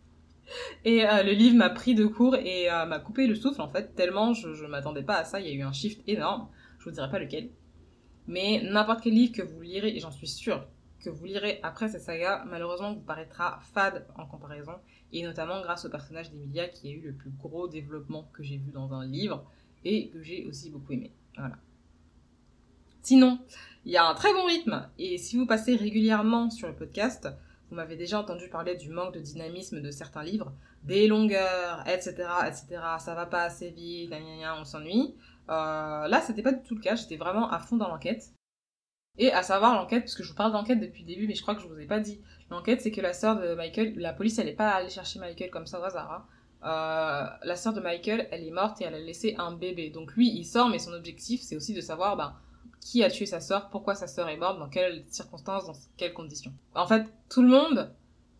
Et 0.85 1.07
euh, 1.07 1.23
le 1.23 1.31
livre 1.31 1.57
m'a 1.57 1.69
pris 1.69 1.95
de 1.95 2.05
court 2.05 2.35
et 2.35 2.69
euh, 2.69 2.85
m'a 2.85 2.99
coupé 2.99 3.25
le 3.25 3.33
souffle 3.33 3.61
en 3.61 3.67
fait, 3.67 3.95
tellement 3.95 4.33
je, 4.33 4.53
je 4.53 4.65
m'attendais 4.65 5.01
pas 5.01 5.15
à 5.15 5.23
ça, 5.23 5.39
il 5.39 5.47
y 5.47 5.49
a 5.49 5.53
eu 5.53 5.63
un 5.63 5.71
shift 5.71 6.01
énorme, 6.07 6.47
je 6.77 6.85
vous 6.85 6.91
dirai 6.91 7.09
pas 7.09 7.17
lequel. 7.17 7.49
Mais 8.27 8.61
n'importe 8.63 9.01
quel 9.01 9.13
livre 9.13 9.33
que 9.33 9.41
vous 9.41 9.61
lirez, 9.61 9.95
et 9.95 9.99
j'en 9.99 10.11
suis 10.11 10.27
sûre, 10.27 10.67
que 11.03 11.09
vous 11.09 11.25
lirez 11.25 11.59
après 11.63 11.87
cette 11.87 12.01
saga, 12.01 12.43
malheureusement 12.47 12.93
vous 12.93 13.01
paraîtra 13.01 13.59
fade 13.73 14.05
en 14.17 14.25
comparaison, 14.25 14.73
et 15.15 15.23
notamment 15.23 15.61
grâce 15.61 15.85
au 15.85 15.89
personnage 15.89 16.29
d'Emilia 16.31 16.67
qui 16.67 16.89
a 16.89 16.91
eu 16.91 17.01
le 17.01 17.13
plus 17.13 17.31
gros 17.31 17.67
développement 17.67 18.29
que 18.33 18.43
j'ai 18.43 18.57
vu 18.57 18.71
dans 18.71 18.93
un 18.93 19.05
livre, 19.05 19.45
et 19.85 20.09
que 20.09 20.21
j'ai 20.21 20.45
aussi 20.45 20.69
beaucoup 20.69 20.91
aimé. 20.91 21.11
Voilà. 21.37 21.55
Sinon, 23.01 23.39
il 23.85 23.91
y 23.91 23.97
a 23.97 24.05
un 24.05 24.13
très 24.13 24.33
bon 24.33 24.45
rythme, 24.45 24.89
et 24.97 25.17
si 25.17 25.37
vous 25.37 25.45
passez 25.45 25.75
régulièrement 25.75 26.49
sur 26.49 26.67
le 26.67 26.75
podcast, 26.75 27.29
vous 27.69 27.75
m'avez 27.75 27.95
déjà 27.95 28.19
entendu 28.19 28.49
parler 28.49 28.75
du 28.75 28.89
manque 28.89 29.13
de 29.13 29.19
dynamisme 29.19 29.81
de 29.81 29.89
certains 29.89 30.23
livres, 30.23 30.53
des 30.83 31.07
longueurs, 31.07 31.83
etc., 31.87 32.27
etc. 32.47 32.81
Ça 32.99 33.15
va 33.15 33.25
pas 33.25 33.43
assez 33.43 33.71
vite, 33.71 34.13
on 34.59 34.65
s'ennuie. 34.65 35.15
Euh, 35.49 36.07
là, 36.07 36.21
c'était 36.21 36.43
pas 36.43 36.51
du 36.51 36.61
tout 36.63 36.75
le 36.75 36.81
cas. 36.81 36.95
J'étais 36.95 37.17
vraiment 37.17 37.49
à 37.49 37.59
fond 37.59 37.77
dans 37.77 37.87
l'enquête. 37.87 38.34
Et 39.17 39.31
à 39.31 39.43
savoir 39.43 39.75
l'enquête, 39.75 40.03
parce 40.03 40.15
que 40.15 40.23
je 40.23 40.29
vous 40.29 40.35
parle 40.35 40.51
d'enquête 40.51 40.79
depuis 40.79 41.03
le 41.03 41.07
début, 41.07 41.27
mais 41.27 41.35
je 41.35 41.41
crois 41.41 41.55
que 41.55 41.61
je 41.61 41.67
vous 41.67 41.79
ai 41.79 41.85
pas 41.85 41.99
dit. 41.99 42.19
L'enquête, 42.51 42.81
c'est 42.81 42.91
que 42.91 43.01
la 43.01 43.13
sœur 43.13 43.39
de 43.39 43.55
Michael, 43.55 43.97
la 43.97 44.13
police, 44.13 44.37
elle 44.39 44.49
est 44.49 44.53
pas 44.53 44.71
allée 44.71 44.89
chercher 44.89 45.19
Michael 45.19 45.49
comme 45.49 45.65
ça 45.65 45.79
au 45.79 45.83
hasard. 45.83 46.11
Hein. 46.11 46.25
Euh, 46.63 47.45
la 47.47 47.55
sœur 47.55 47.73
de 47.73 47.79
Michael, 47.79 48.27
elle 48.31 48.43
est 48.43 48.51
morte 48.51 48.81
et 48.81 48.85
elle 48.85 48.95
a 48.95 48.99
laissé 48.99 49.35
un 49.37 49.53
bébé. 49.53 49.89
Donc 49.89 50.13
lui, 50.13 50.29
il 50.29 50.45
sort, 50.45 50.69
mais 50.69 50.79
son 50.79 50.93
objectif, 50.93 51.41
c'est 51.41 51.55
aussi 51.55 51.73
de 51.73 51.81
savoir, 51.81 52.17
ben, 52.17 52.33
qui 52.81 53.03
a 53.03 53.09
tué 53.09 53.25
sa 53.25 53.39
sœur, 53.39 53.69
pourquoi 53.69 53.95
sa 53.95 54.07
sœur 54.07 54.27
est 54.29 54.37
morte, 54.37 54.59
dans 54.59 54.69
quelles 54.69 55.05
circonstances, 55.09 55.65
dans 55.65 55.75
quelles 55.97 56.13
conditions. 56.13 56.53
En 56.75 56.85
fait, 56.85 57.05
tout 57.29 57.41
le 57.41 57.47
monde, 57.47 57.91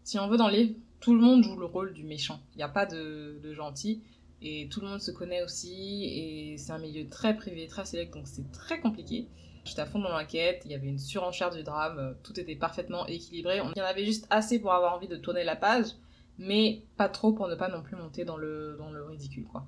si 0.04 0.20
on 0.20 0.28
veut 0.28 0.38
dans 0.38 0.50
les 0.50 0.78
tout 1.06 1.14
le 1.14 1.22
monde 1.22 1.44
joue 1.44 1.56
le 1.56 1.66
rôle 1.66 1.94
du 1.94 2.04
méchant. 2.04 2.40
Il 2.56 2.58
n'y 2.58 2.64
a 2.64 2.68
pas 2.68 2.88
de, 2.88 3.40
gentil. 3.54 4.02
Et 4.42 4.68
tout 4.70 4.82
le 4.82 4.88
monde 4.88 5.02
se 5.02 5.12
connaît 5.12 5.44
aussi. 5.44 6.04
Et 6.06 6.58
c'est 6.58 6.72
un 6.72 6.80
milieu 6.80 7.08
très 7.10 7.36
privé, 7.36 7.68
très 7.68 7.86
sélect, 7.86 8.14
donc 8.14 8.28
c'est 8.28 8.52
très 8.52 8.80
compliqué. 8.80 9.28
J'étais 9.66 9.82
à 9.82 9.88
fond 9.88 9.98
dans 9.98 10.10
l'enquête, 10.10 10.62
il 10.66 10.72
y 10.72 10.76
avait 10.76 10.88
une 10.88 11.00
surenchère 11.00 11.50
du 11.50 11.64
drame, 11.64 12.16
tout 12.22 12.40
était 12.40 12.56
parfaitement 12.56 13.08
équilibré. 13.08 13.58
Il 13.76 13.80
y 13.80 13.82
en 13.82 13.86
avait 13.86 14.06
juste 14.06 14.28
assez 14.30 14.60
pour 14.60 14.72
avoir 14.74 14.94
envie 14.94 15.08
de 15.08 15.16
tourner 15.16 15.44
la 15.44 15.56
page, 15.56 15.88
mais 16.38 16.84
pas 16.98 17.10
trop 17.10 17.34
pour 17.34 17.48
ne 17.48 17.56
pas 17.56 17.68
non 17.68 17.82
plus 17.82 17.96
monter 17.96 18.26
dans 18.26 18.38
le, 18.38 18.76
dans 18.78 18.92
le 18.92 19.04
ridicule, 19.04 19.46
quoi. 19.46 19.66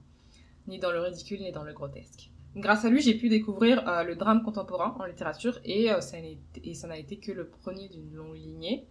Ni 0.67 0.77
dans 0.77 0.91
le 0.91 0.99
ridicule, 0.99 1.41
ni 1.41 1.51
dans 1.51 1.63
le 1.63 1.73
grotesque. 1.73 2.29
Grâce 2.55 2.85
à 2.85 2.89
lui, 2.89 3.01
j'ai 3.01 3.15
pu 3.15 3.29
découvrir 3.29 3.87
euh, 3.87 4.03
le 4.03 4.15
drame 4.15 4.43
contemporain 4.43 4.95
en 4.99 5.05
littérature 5.05 5.59
et, 5.63 5.91
euh, 5.91 6.01
ça 6.01 6.17
et 6.63 6.73
ça 6.73 6.87
n'a 6.87 6.97
été 6.97 7.17
que 7.17 7.31
le 7.31 7.47
premier 7.47 7.87
d'une 7.89 8.13
longue 8.13 8.35
lignée. 8.35 8.87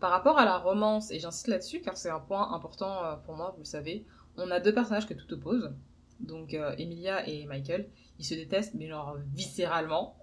Par 0.00 0.10
rapport 0.10 0.38
à 0.38 0.44
la 0.44 0.58
romance, 0.58 1.10
et 1.10 1.18
j'insiste 1.18 1.48
là-dessus 1.48 1.80
car 1.80 1.96
c'est 1.96 2.10
un 2.10 2.20
point 2.20 2.52
important 2.52 3.04
euh, 3.04 3.16
pour 3.16 3.34
moi, 3.34 3.52
vous 3.52 3.60
le 3.60 3.64
savez, 3.64 4.04
on 4.38 4.50
a 4.50 4.60
deux 4.60 4.74
personnages 4.74 5.06
que 5.06 5.14
tout 5.14 5.32
oppose. 5.34 5.72
Donc 6.20 6.54
Emilia 6.78 7.28
et 7.28 7.44
Michael, 7.46 7.88
ils 8.18 8.24
se 8.24 8.34
détestent 8.34 8.74
mais 8.74 8.88
genre 8.88 9.16
viscéralement. 9.34 10.16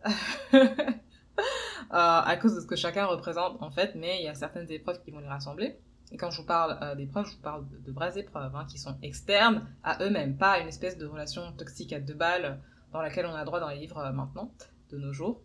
à 1.89 2.38
cause 2.41 2.56
de 2.56 2.62
ce 2.62 2.65
que 2.65 2.76
chacun 2.76 3.06
représente 3.06 3.62
en 3.62 3.69
fait, 3.69 3.93
mais 3.95 4.19
il 4.19 4.26
y 4.26 4.28
a 4.28 4.36
certaines 4.36 4.71
épreuves 4.71 5.02
qui 5.04 5.12
vont 5.12 5.19
les 5.19 5.28
rassembler. 5.28 5.78
Et 6.12 6.17
quand 6.17 6.30
je 6.30 6.41
vous 6.41 6.47
parle 6.47 6.95
d'épreuves, 6.95 7.26
je 7.26 7.36
vous 7.36 7.41
parle 7.41 7.65
de, 7.67 7.91
vraies 7.91 8.17
épreuves 8.19 8.56
hein, 8.56 8.65
qui 8.69 8.78
sont 8.78 8.95
externes 9.02 9.67
à 9.84 10.04
eux-mêmes, 10.04 10.38
pas 10.38 10.60
une 10.60 10.67
espèce 10.67 10.97
de 10.97 11.08
relation 11.08 11.52
toxique 11.54 11.91
à 11.91 11.99
deux 11.99 12.13
balles 12.13 12.62
dans 12.91 13.02
laquelle 13.02 13.26
on 13.26 13.34
a 13.34 13.43
droit 13.43 13.60
dans 13.60 13.69
les 13.69 13.80
livres 13.80 13.97
euh, 13.97 14.12
maintenant, 14.12 14.52
de 14.91 14.97
nos 14.97 15.12
jours. 15.12 15.41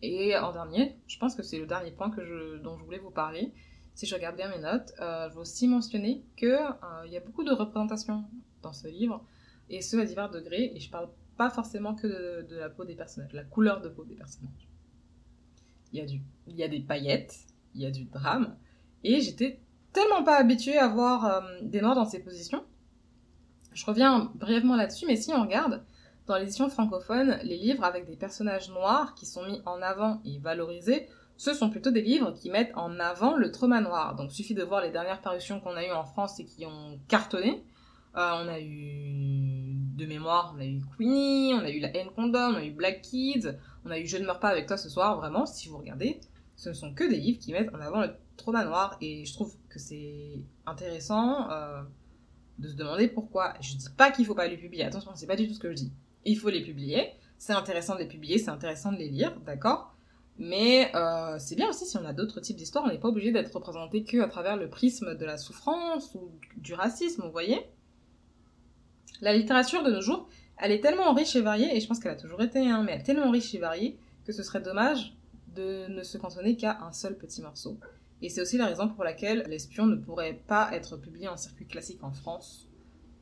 Et 0.00 0.36
en 0.36 0.52
dernier, 0.52 0.98
je 1.06 1.18
pense 1.18 1.34
que 1.34 1.42
c'est 1.42 1.58
le 1.58 1.66
dernier 1.66 1.90
point 1.90 2.08
dont 2.62 2.78
je 2.78 2.84
voulais 2.84 2.98
vous 2.98 3.10
parler. 3.10 3.52
Si 3.94 4.06
je 4.06 4.14
regarde 4.14 4.36
bien 4.36 4.48
mes 4.48 4.58
notes, 4.58 4.92
euh, 5.00 5.28
je 5.28 5.34
veux 5.34 5.40
aussi 5.40 5.68
mentionner 5.68 6.24
qu'il 6.36 6.48
euh, 6.48 7.06
y 7.06 7.16
a 7.16 7.20
beaucoup 7.20 7.44
de 7.44 7.52
représentations 7.52 8.24
dans 8.62 8.72
ce 8.72 8.88
livre, 8.88 9.24
et 9.70 9.82
ce 9.82 9.96
à 9.96 10.04
divers 10.04 10.30
degrés, 10.30 10.72
et 10.74 10.80
je 10.80 10.90
parle 10.90 11.08
pas 11.36 11.50
forcément 11.50 11.94
que 11.94 12.42
de, 12.42 12.56
la 12.56 12.68
peau 12.68 12.84
des 12.84 12.96
personnages, 12.96 13.32
la 13.32 13.44
couleur 13.44 13.80
de 13.80 13.88
peau 13.88 14.04
des 14.04 14.14
personnages. 14.14 14.68
Il 15.92 16.00
y 16.00 16.02
a, 16.02 16.06
y 16.48 16.62
a 16.64 16.68
des 16.68 16.80
paillettes, 16.80 17.46
il 17.74 17.82
y 17.82 17.86
a 17.86 17.90
du 17.90 18.04
drame, 18.04 18.56
et 19.04 19.20
j'étais 19.20 19.60
tellement 19.92 20.24
pas 20.24 20.36
habituée 20.36 20.76
à 20.76 20.88
voir 20.88 21.24
euh, 21.24 21.40
des 21.62 21.80
noirs 21.80 21.94
dans 21.94 22.04
ces 22.04 22.18
positions. 22.18 22.64
Je 23.72 23.86
reviens 23.86 24.32
brièvement 24.34 24.76
là-dessus, 24.76 25.06
mais 25.06 25.16
si 25.16 25.32
on 25.32 25.42
regarde, 25.42 25.84
dans 26.26 26.36
l'édition 26.36 26.68
francophone, 26.68 27.38
les 27.42 27.58
livres 27.58 27.84
avec 27.84 28.06
des 28.06 28.16
personnages 28.16 28.70
noirs 28.70 29.14
qui 29.14 29.26
sont 29.26 29.44
mis 29.44 29.60
en 29.66 29.82
avant 29.82 30.20
et 30.24 30.38
valorisés, 30.38 31.06
ce 31.36 31.52
sont 31.52 31.70
plutôt 31.70 31.90
des 31.90 32.02
livres 32.02 32.32
qui 32.32 32.50
mettent 32.50 32.72
en 32.76 32.98
avant 33.00 33.36
le 33.36 33.50
trauma 33.50 33.80
noir. 33.80 34.14
Donc, 34.16 34.32
il 34.32 34.34
suffit 34.34 34.54
de 34.54 34.62
voir 34.62 34.82
les 34.82 34.90
dernières 34.90 35.20
parutions 35.20 35.60
qu'on 35.60 35.76
a 35.76 35.84
eues 35.84 35.92
en 35.92 36.04
France 36.04 36.38
et 36.40 36.44
qui 36.44 36.64
ont 36.66 37.00
cartonné. 37.08 37.64
Euh, 38.16 38.30
on 38.44 38.48
a 38.48 38.60
eu 38.60 39.74
de 39.96 40.06
mémoire, 40.06 40.54
on 40.56 40.60
a 40.60 40.64
eu 40.64 40.80
Queenie, 40.96 41.54
on 41.54 41.60
a 41.60 41.70
eu 41.70 41.80
La 41.80 41.94
haine 41.96 42.08
donne, 42.16 42.54
on 42.54 42.58
a 42.58 42.64
eu 42.64 42.70
Black 42.70 43.02
Kids, 43.02 43.48
on 43.84 43.90
a 43.90 43.98
eu 43.98 44.06
Je 44.06 44.16
ne 44.16 44.26
meurs 44.26 44.40
pas 44.40 44.48
avec 44.48 44.66
toi 44.66 44.76
ce 44.76 44.88
soir. 44.88 45.16
Vraiment, 45.16 45.46
si 45.46 45.68
vous 45.68 45.78
regardez, 45.78 46.20
ce 46.56 46.68
ne 46.68 46.74
sont 46.74 46.94
que 46.94 47.04
des 47.04 47.18
livres 47.18 47.40
qui 47.40 47.52
mettent 47.52 47.74
en 47.74 47.80
avant 47.80 48.00
le 48.02 48.10
trauma 48.36 48.64
noir 48.64 48.96
et 49.00 49.24
je 49.24 49.32
trouve 49.32 49.54
que 49.68 49.78
c'est 49.78 50.40
intéressant 50.66 51.50
euh, 51.50 51.82
de 52.58 52.68
se 52.68 52.74
demander 52.74 53.08
pourquoi. 53.08 53.54
Je 53.60 53.76
dis 53.76 53.86
pas 53.96 54.10
qu'il 54.10 54.24
faut 54.26 54.34
pas 54.34 54.46
les 54.46 54.56
publier, 54.56 54.84
attention, 54.84 55.10
c'est 55.14 55.26
pas 55.26 55.36
du 55.36 55.48
tout 55.48 55.54
ce 55.54 55.60
que 55.60 55.70
je 55.70 55.76
dis 55.76 55.92
il 56.24 56.38
faut 56.38 56.50
les 56.50 56.62
publier. 56.62 57.12
C'est 57.38 57.52
intéressant 57.52 57.94
de 57.94 58.00
les 58.00 58.08
publier, 58.08 58.38
c'est 58.38 58.50
intéressant 58.50 58.92
de 58.92 58.98
les 58.98 59.08
lire, 59.08 59.38
d'accord? 59.44 59.93
Mais 60.38 60.90
euh, 60.94 61.38
c'est 61.38 61.54
bien 61.54 61.68
aussi 61.68 61.86
si 61.86 61.96
on 61.96 62.04
a 62.04 62.12
d'autres 62.12 62.40
types 62.40 62.56
d'histoires, 62.56 62.84
on 62.84 62.88
n'est 62.88 62.98
pas 62.98 63.08
obligé 63.08 63.30
d'être 63.30 63.54
représenté 63.54 64.02
que 64.02 64.20
à 64.20 64.28
travers 64.28 64.56
le 64.56 64.68
prisme 64.68 65.14
de 65.14 65.24
la 65.24 65.36
souffrance 65.36 66.14
ou 66.14 66.30
du 66.56 66.74
racisme, 66.74 67.22
vous 67.22 67.30
voyez? 67.30 67.60
La 69.20 69.32
littérature 69.32 69.84
de 69.84 69.92
nos 69.92 70.00
jours, 70.00 70.28
elle 70.58 70.72
est 70.72 70.80
tellement 70.80 71.12
riche 71.14 71.36
et 71.36 71.40
variée, 71.40 71.76
et 71.76 71.80
je 71.80 71.86
pense 71.86 72.00
qu'elle 72.00 72.12
a 72.12 72.16
toujours 72.16 72.42
été, 72.42 72.58
hein, 72.58 72.82
mais 72.82 72.92
elle 72.92 73.00
est 73.00 73.04
tellement 73.04 73.30
riche 73.30 73.54
et 73.54 73.58
variée 73.58 73.96
que 74.24 74.32
ce 74.32 74.42
serait 74.42 74.60
dommage 74.60 75.16
de 75.54 75.86
ne 75.88 76.02
se 76.02 76.18
cantonner 76.18 76.56
qu'à 76.56 76.80
un 76.82 76.92
seul 76.92 77.16
petit 77.16 77.40
morceau. 77.40 77.78
Et 78.22 78.28
c'est 78.28 78.40
aussi 78.40 78.58
la 78.58 78.66
raison 78.66 78.88
pour 78.88 79.04
laquelle 79.04 79.44
L'espion 79.48 79.86
ne 79.86 79.96
pourrait 79.96 80.40
pas 80.46 80.70
être 80.72 80.96
publié 80.96 81.28
en 81.28 81.36
circuit 81.36 81.66
classique 81.66 82.02
en 82.02 82.10
France. 82.10 82.68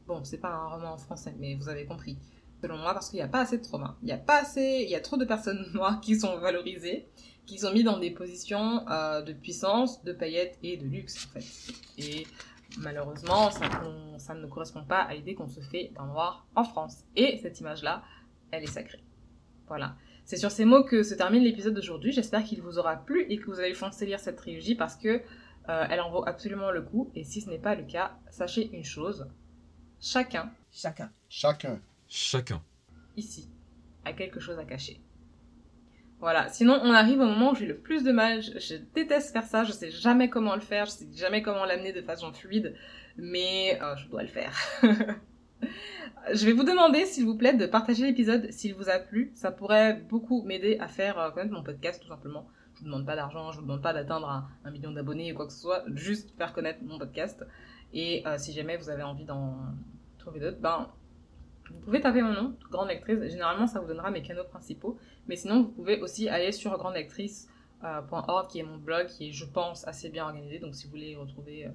Bon, 0.07 0.25
c'est 0.25 0.38
pas 0.38 0.51
un 0.51 0.68
roman 0.68 0.92
en 0.94 0.98
français, 0.98 1.35
mais 1.38 1.55
vous 1.57 1.68
avez 1.68 1.85
compris 1.85 2.16
selon 2.62 2.79
moi, 2.79 2.94
parce 2.94 3.11
qu'il 3.11 3.18
n'y 3.18 3.25
a 3.25 3.29
pas 3.29 3.40
assez 3.40 3.59
de 3.59 3.64
trauma. 3.64 3.96
Il 4.03 4.09
y 4.09 4.12
a 4.12 4.18
pas 4.18 4.40
assez, 4.40 4.83
il 4.85 4.90
y 4.90 4.94
a 4.94 5.01
trop 5.01 5.16
de 5.16 5.25
personnes 5.25 5.66
noires 5.75 6.01
qui 6.01 6.18
sont 6.18 6.38
valorisées, 6.38 7.09
qui 7.44 7.59
sont 7.59 7.72
mises 7.72 7.85
dans 7.85 7.98
des 7.98 8.12
positions 8.12 8.88
euh, 8.88 9.20
de 9.20 9.33
puissance, 9.33 10.03
de 10.05 10.12
paillettes 10.12 10.59
et 10.62 10.77
de 10.77 10.87
luxe, 10.87 11.27
en 11.27 11.40
fait. 11.40 11.75
Et 11.98 12.27
malheureusement, 12.79 13.51
ça, 13.51 13.68
ça 14.18 14.35
ne 14.35 14.46
correspond 14.46 14.85
pas 14.85 15.01
à 15.01 15.14
l'idée 15.14 15.35
qu'on 15.35 15.48
se 15.48 15.61
fait 15.61 15.90
d'un 15.96 16.07
noir 16.07 16.46
en 16.55 16.62
France. 16.62 17.05
Et 17.16 17.38
cette 17.42 17.59
image-là, 17.61 18.05
elle 18.53 18.62
est 18.62 18.68
sacrée. 18.68 19.03
Voilà. 19.66 19.96
C'est 20.25 20.37
sur 20.37 20.53
ces 20.53 20.64
mots 20.64 20.85
que 20.85 21.03
se 21.03 21.14
termine 21.14 21.42
l'épisode 21.42 21.75
d'aujourd'hui. 21.75 22.12
J'espère 22.12 22.44
qu'il 22.44 22.62
vous 22.62 22.79
aura 22.79 22.96
plu 22.96 23.27
et 23.29 23.38
que 23.38 23.46
vous 23.46 23.59
allez 23.59 23.75
foncer 23.75 24.07
lire 24.07 24.20
cette 24.20 24.37
trilogie 24.37 24.77
parce 24.77 24.94
que 24.94 25.20
euh, 25.68 25.87
elle 25.90 26.01
en 26.01 26.11
vaut 26.11 26.25
absolument 26.29 26.70
le 26.70 26.83
coup. 26.83 27.11
Et 27.16 27.25
si 27.25 27.40
ce 27.40 27.51
n'est 27.51 27.59
pas 27.59 27.75
le 27.75 27.83
cas, 27.83 28.12
sachez 28.31 28.70
une 28.72 28.85
chose. 28.85 29.27
Chacun. 30.01 30.53
Chacun. 30.70 31.11
Chacun 31.29 31.81
Chacun. 32.14 32.61
Ici, 33.16 33.48
a 34.05 34.12
quelque 34.12 34.38
chose 34.38 34.59
à 34.59 34.66
cacher. 34.66 35.01
Voilà. 36.20 36.51
Sinon, 36.51 36.79
on 36.83 36.92
arrive 36.92 37.20
au 37.20 37.25
moment 37.25 37.53
où 37.53 37.55
j'ai 37.55 37.64
le 37.64 37.79
plus 37.79 38.05
de 38.05 38.12
mal. 38.12 38.42
Je, 38.42 38.77
déteste 38.94 39.33
faire 39.33 39.46
ça. 39.46 39.64
Je 39.64 39.72
sais 39.72 39.90
jamais 39.90 40.29
comment 40.29 40.55
le 40.55 40.61
faire. 40.61 40.85
Je 40.85 40.90
sais 40.90 41.09
jamais 41.14 41.40
comment 41.40 41.64
l'amener 41.64 41.94
de 41.94 42.03
façon 42.03 42.31
fluide. 42.35 42.77
Mais 43.16 43.81
euh, 43.81 43.96
je 43.96 44.09
dois 44.09 44.20
le 44.20 44.29
faire. 44.29 44.55
Je 46.35 46.44
vais 46.44 46.53
vous 46.53 46.64
demander, 46.64 47.07
s'il 47.07 47.25
vous 47.25 47.37
plaît, 47.37 47.55
de 47.55 47.64
partager 47.64 48.05
l'épisode 48.05 48.53
s'il 48.53 48.75
vous 48.75 48.90
a 48.90 48.98
plu. 48.98 49.33
Ça 49.35 49.51
pourrait 49.51 49.94
beaucoup 49.94 50.42
m'aider 50.42 50.77
à 50.81 50.88
faire 50.88 51.18
euh, 51.18 51.31
connaître 51.31 51.55
mon 51.55 51.62
podcast, 51.62 52.03
tout 52.03 52.09
simplement. 52.09 52.46
Je 52.75 52.81
vous 52.81 52.85
demande 52.87 53.07
pas 53.07 53.16
d'argent, 53.16 53.53
je 53.53 53.57
vous 53.57 53.62
demande 53.62 53.83
pas 53.83 53.94
d'atteindre 53.94 54.29
un, 54.29 54.48
un 54.64 54.70
million 54.70 54.92
d'abonnés 54.92 55.33
ou 55.33 55.37
quoi 55.37 55.46
que 55.46 55.53
ce 55.53 55.61
soit, 55.61 55.83
juste 55.94 56.37
faire 56.37 56.53
connaître 56.53 56.81
mon 56.85 56.98
podcast. 56.98 57.44
Et 57.94 58.22
euh, 58.27 58.37
si 58.38 58.53
jamais 58.53 58.77
vous 58.77 58.90
avez 58.90 59.03
envie 59.03 59.25
d'en 59.25 59.57
trouver 60.18 60.40
d'autres, 60.40 60.61
ben, 60.61 60.88
vous 61.70 61.81
pouvez 61.81 62.01
taper 62.01 62.22
mon 62.22 62.33
nom, 62.33 62.57
Grande 62.70 62.88
Lectrice. 62.88 63.31
Généralement, 63.31 63.66
ça 63.66 63.81
vous 63.81 63.87
donnera 63.87 64.11
mes 64.11 64.22
canaux 64.22 64.44
principaux. 64.44 64.98
Mais 65.29 65.37
sinon, 65.37 65.62
vous 65.62 65.68
pouvez 65.68 66.01
aussi 66.01 66.29
aller 66.29 66.53
sur 66.53 66.77
grandelectrice.org, 66.77 68.51
qui 68.51 68.59
est 68.59 68.62
mon 68.62 68.79
blog, 68.79 69.07
qui 69.07 69.29
est, 69.29 69.33
je 69.33 69.44
pense, 69.44 69.87
assez 69.87 70.09
bien 70.09 70.25
organisé. 70.25 70.59
Donc, 70.59 70.75
si 70.75 70.85
vous 70.85 70.90
voulez 70.90 71.16
retrouver 71.16 71.66
euh, 71.66 71.70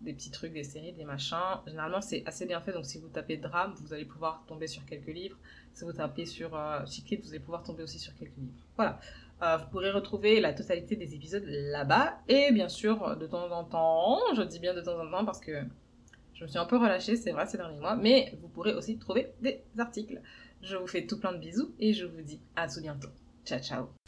des 0.00 0.12
petits 0.12 0.30
trucs, 0.30 0.52
des 0.52 0.64
séries, 0.64 0.92
des 0.92 1.04
machins, 1.04 1.36
généralement, 1.66 2.00
c'est 2.00 2.22
assez 2.26 2.46
bien 2.46 2.60
fait. 2.60 2.72
Donc, 2.72 2.86
si 2.86 2.98
vous 2.98 3.08
tapez 3.08 3.36
drame, 3.36 3.74
vous 3.76 3.92
allez 3.92 4.04
pouvoir 4.04 4.44
tomber 4.46 4.66
sur 4.66 4.84
quelques 4.84 5.12
livres. 5.12 5.38
Si 5.72 5.84
vous 5.84 5.92
tapez 5.92 6.26
sur 6.26 6.56
euh, 6.56 6.80
vous 6.84 7.30
allez 7.30 7.40
pouvoir 7.40 7.62
tomber 7.62 7.82
aussi 7.82 7.98
sur 7.98 8.14
quelques 8.14 8.36
livres. 8.36 8.66
Voilà. 8.76 8.98
Euh, 9.42 9.56
vous 9.56 9.70
pourrez 9.70 9.90
retrouver 9.90 10.40
la 10.40 10.52
totalité 10.52 10.96
des 10.96 11.14
épisodes 11.14 11.44
là-bas. 11.46 12.18
Et 12.28 12.52
bien 12.52 12.68
sûr, 12.68 13.16
de 13.16 13.26
temps 13.26 13.50
en 13.50 13.64
temps, 13.64 14.18
je 14.36 14.42
dis 14.42 14.58
bien 14.58 14.74
de 14.74 14.82
temps 14.82 15.00
en 15.00 15.10
temps 15.10 15.24
parce 15.24 15.40
que 15.40 15.64
je 16.40 16.46
me 16.46 16.48
suis 16.48 16.58
un 16.58 16.64
peu 16.64 16.78
relâchée, 16.78 17.16
c'est 17.16 17.32
vrai, 17.32 17.46
ces 17.46 17.58
derniers 17.58 17.78
mois, 17.78 17.96
mais 17.96 18.32
vous 18.40 18.48
pourrez 18.48 18.72
aussi 18.72 18.96
trouver 18.96 19.34
des 19.42 19.62
articles. 19.76 20.22
Je 20.62 20.74
vous 20.74 20.86
fais 20.86 21.06
tout 21.06 21.20
plein 21.20 21.32
de 21.32 21.38
bisous 21.38 21.74
et 21.78 21.92
je 21.92 22.06
vous 22.06 22.22
dis 22.22 22.40
à 22.56 22.66
tout 22.66 22.80
bientôt. 22.80 23.10
Ciao, 23.44 23.60
ciao 23.60 23.99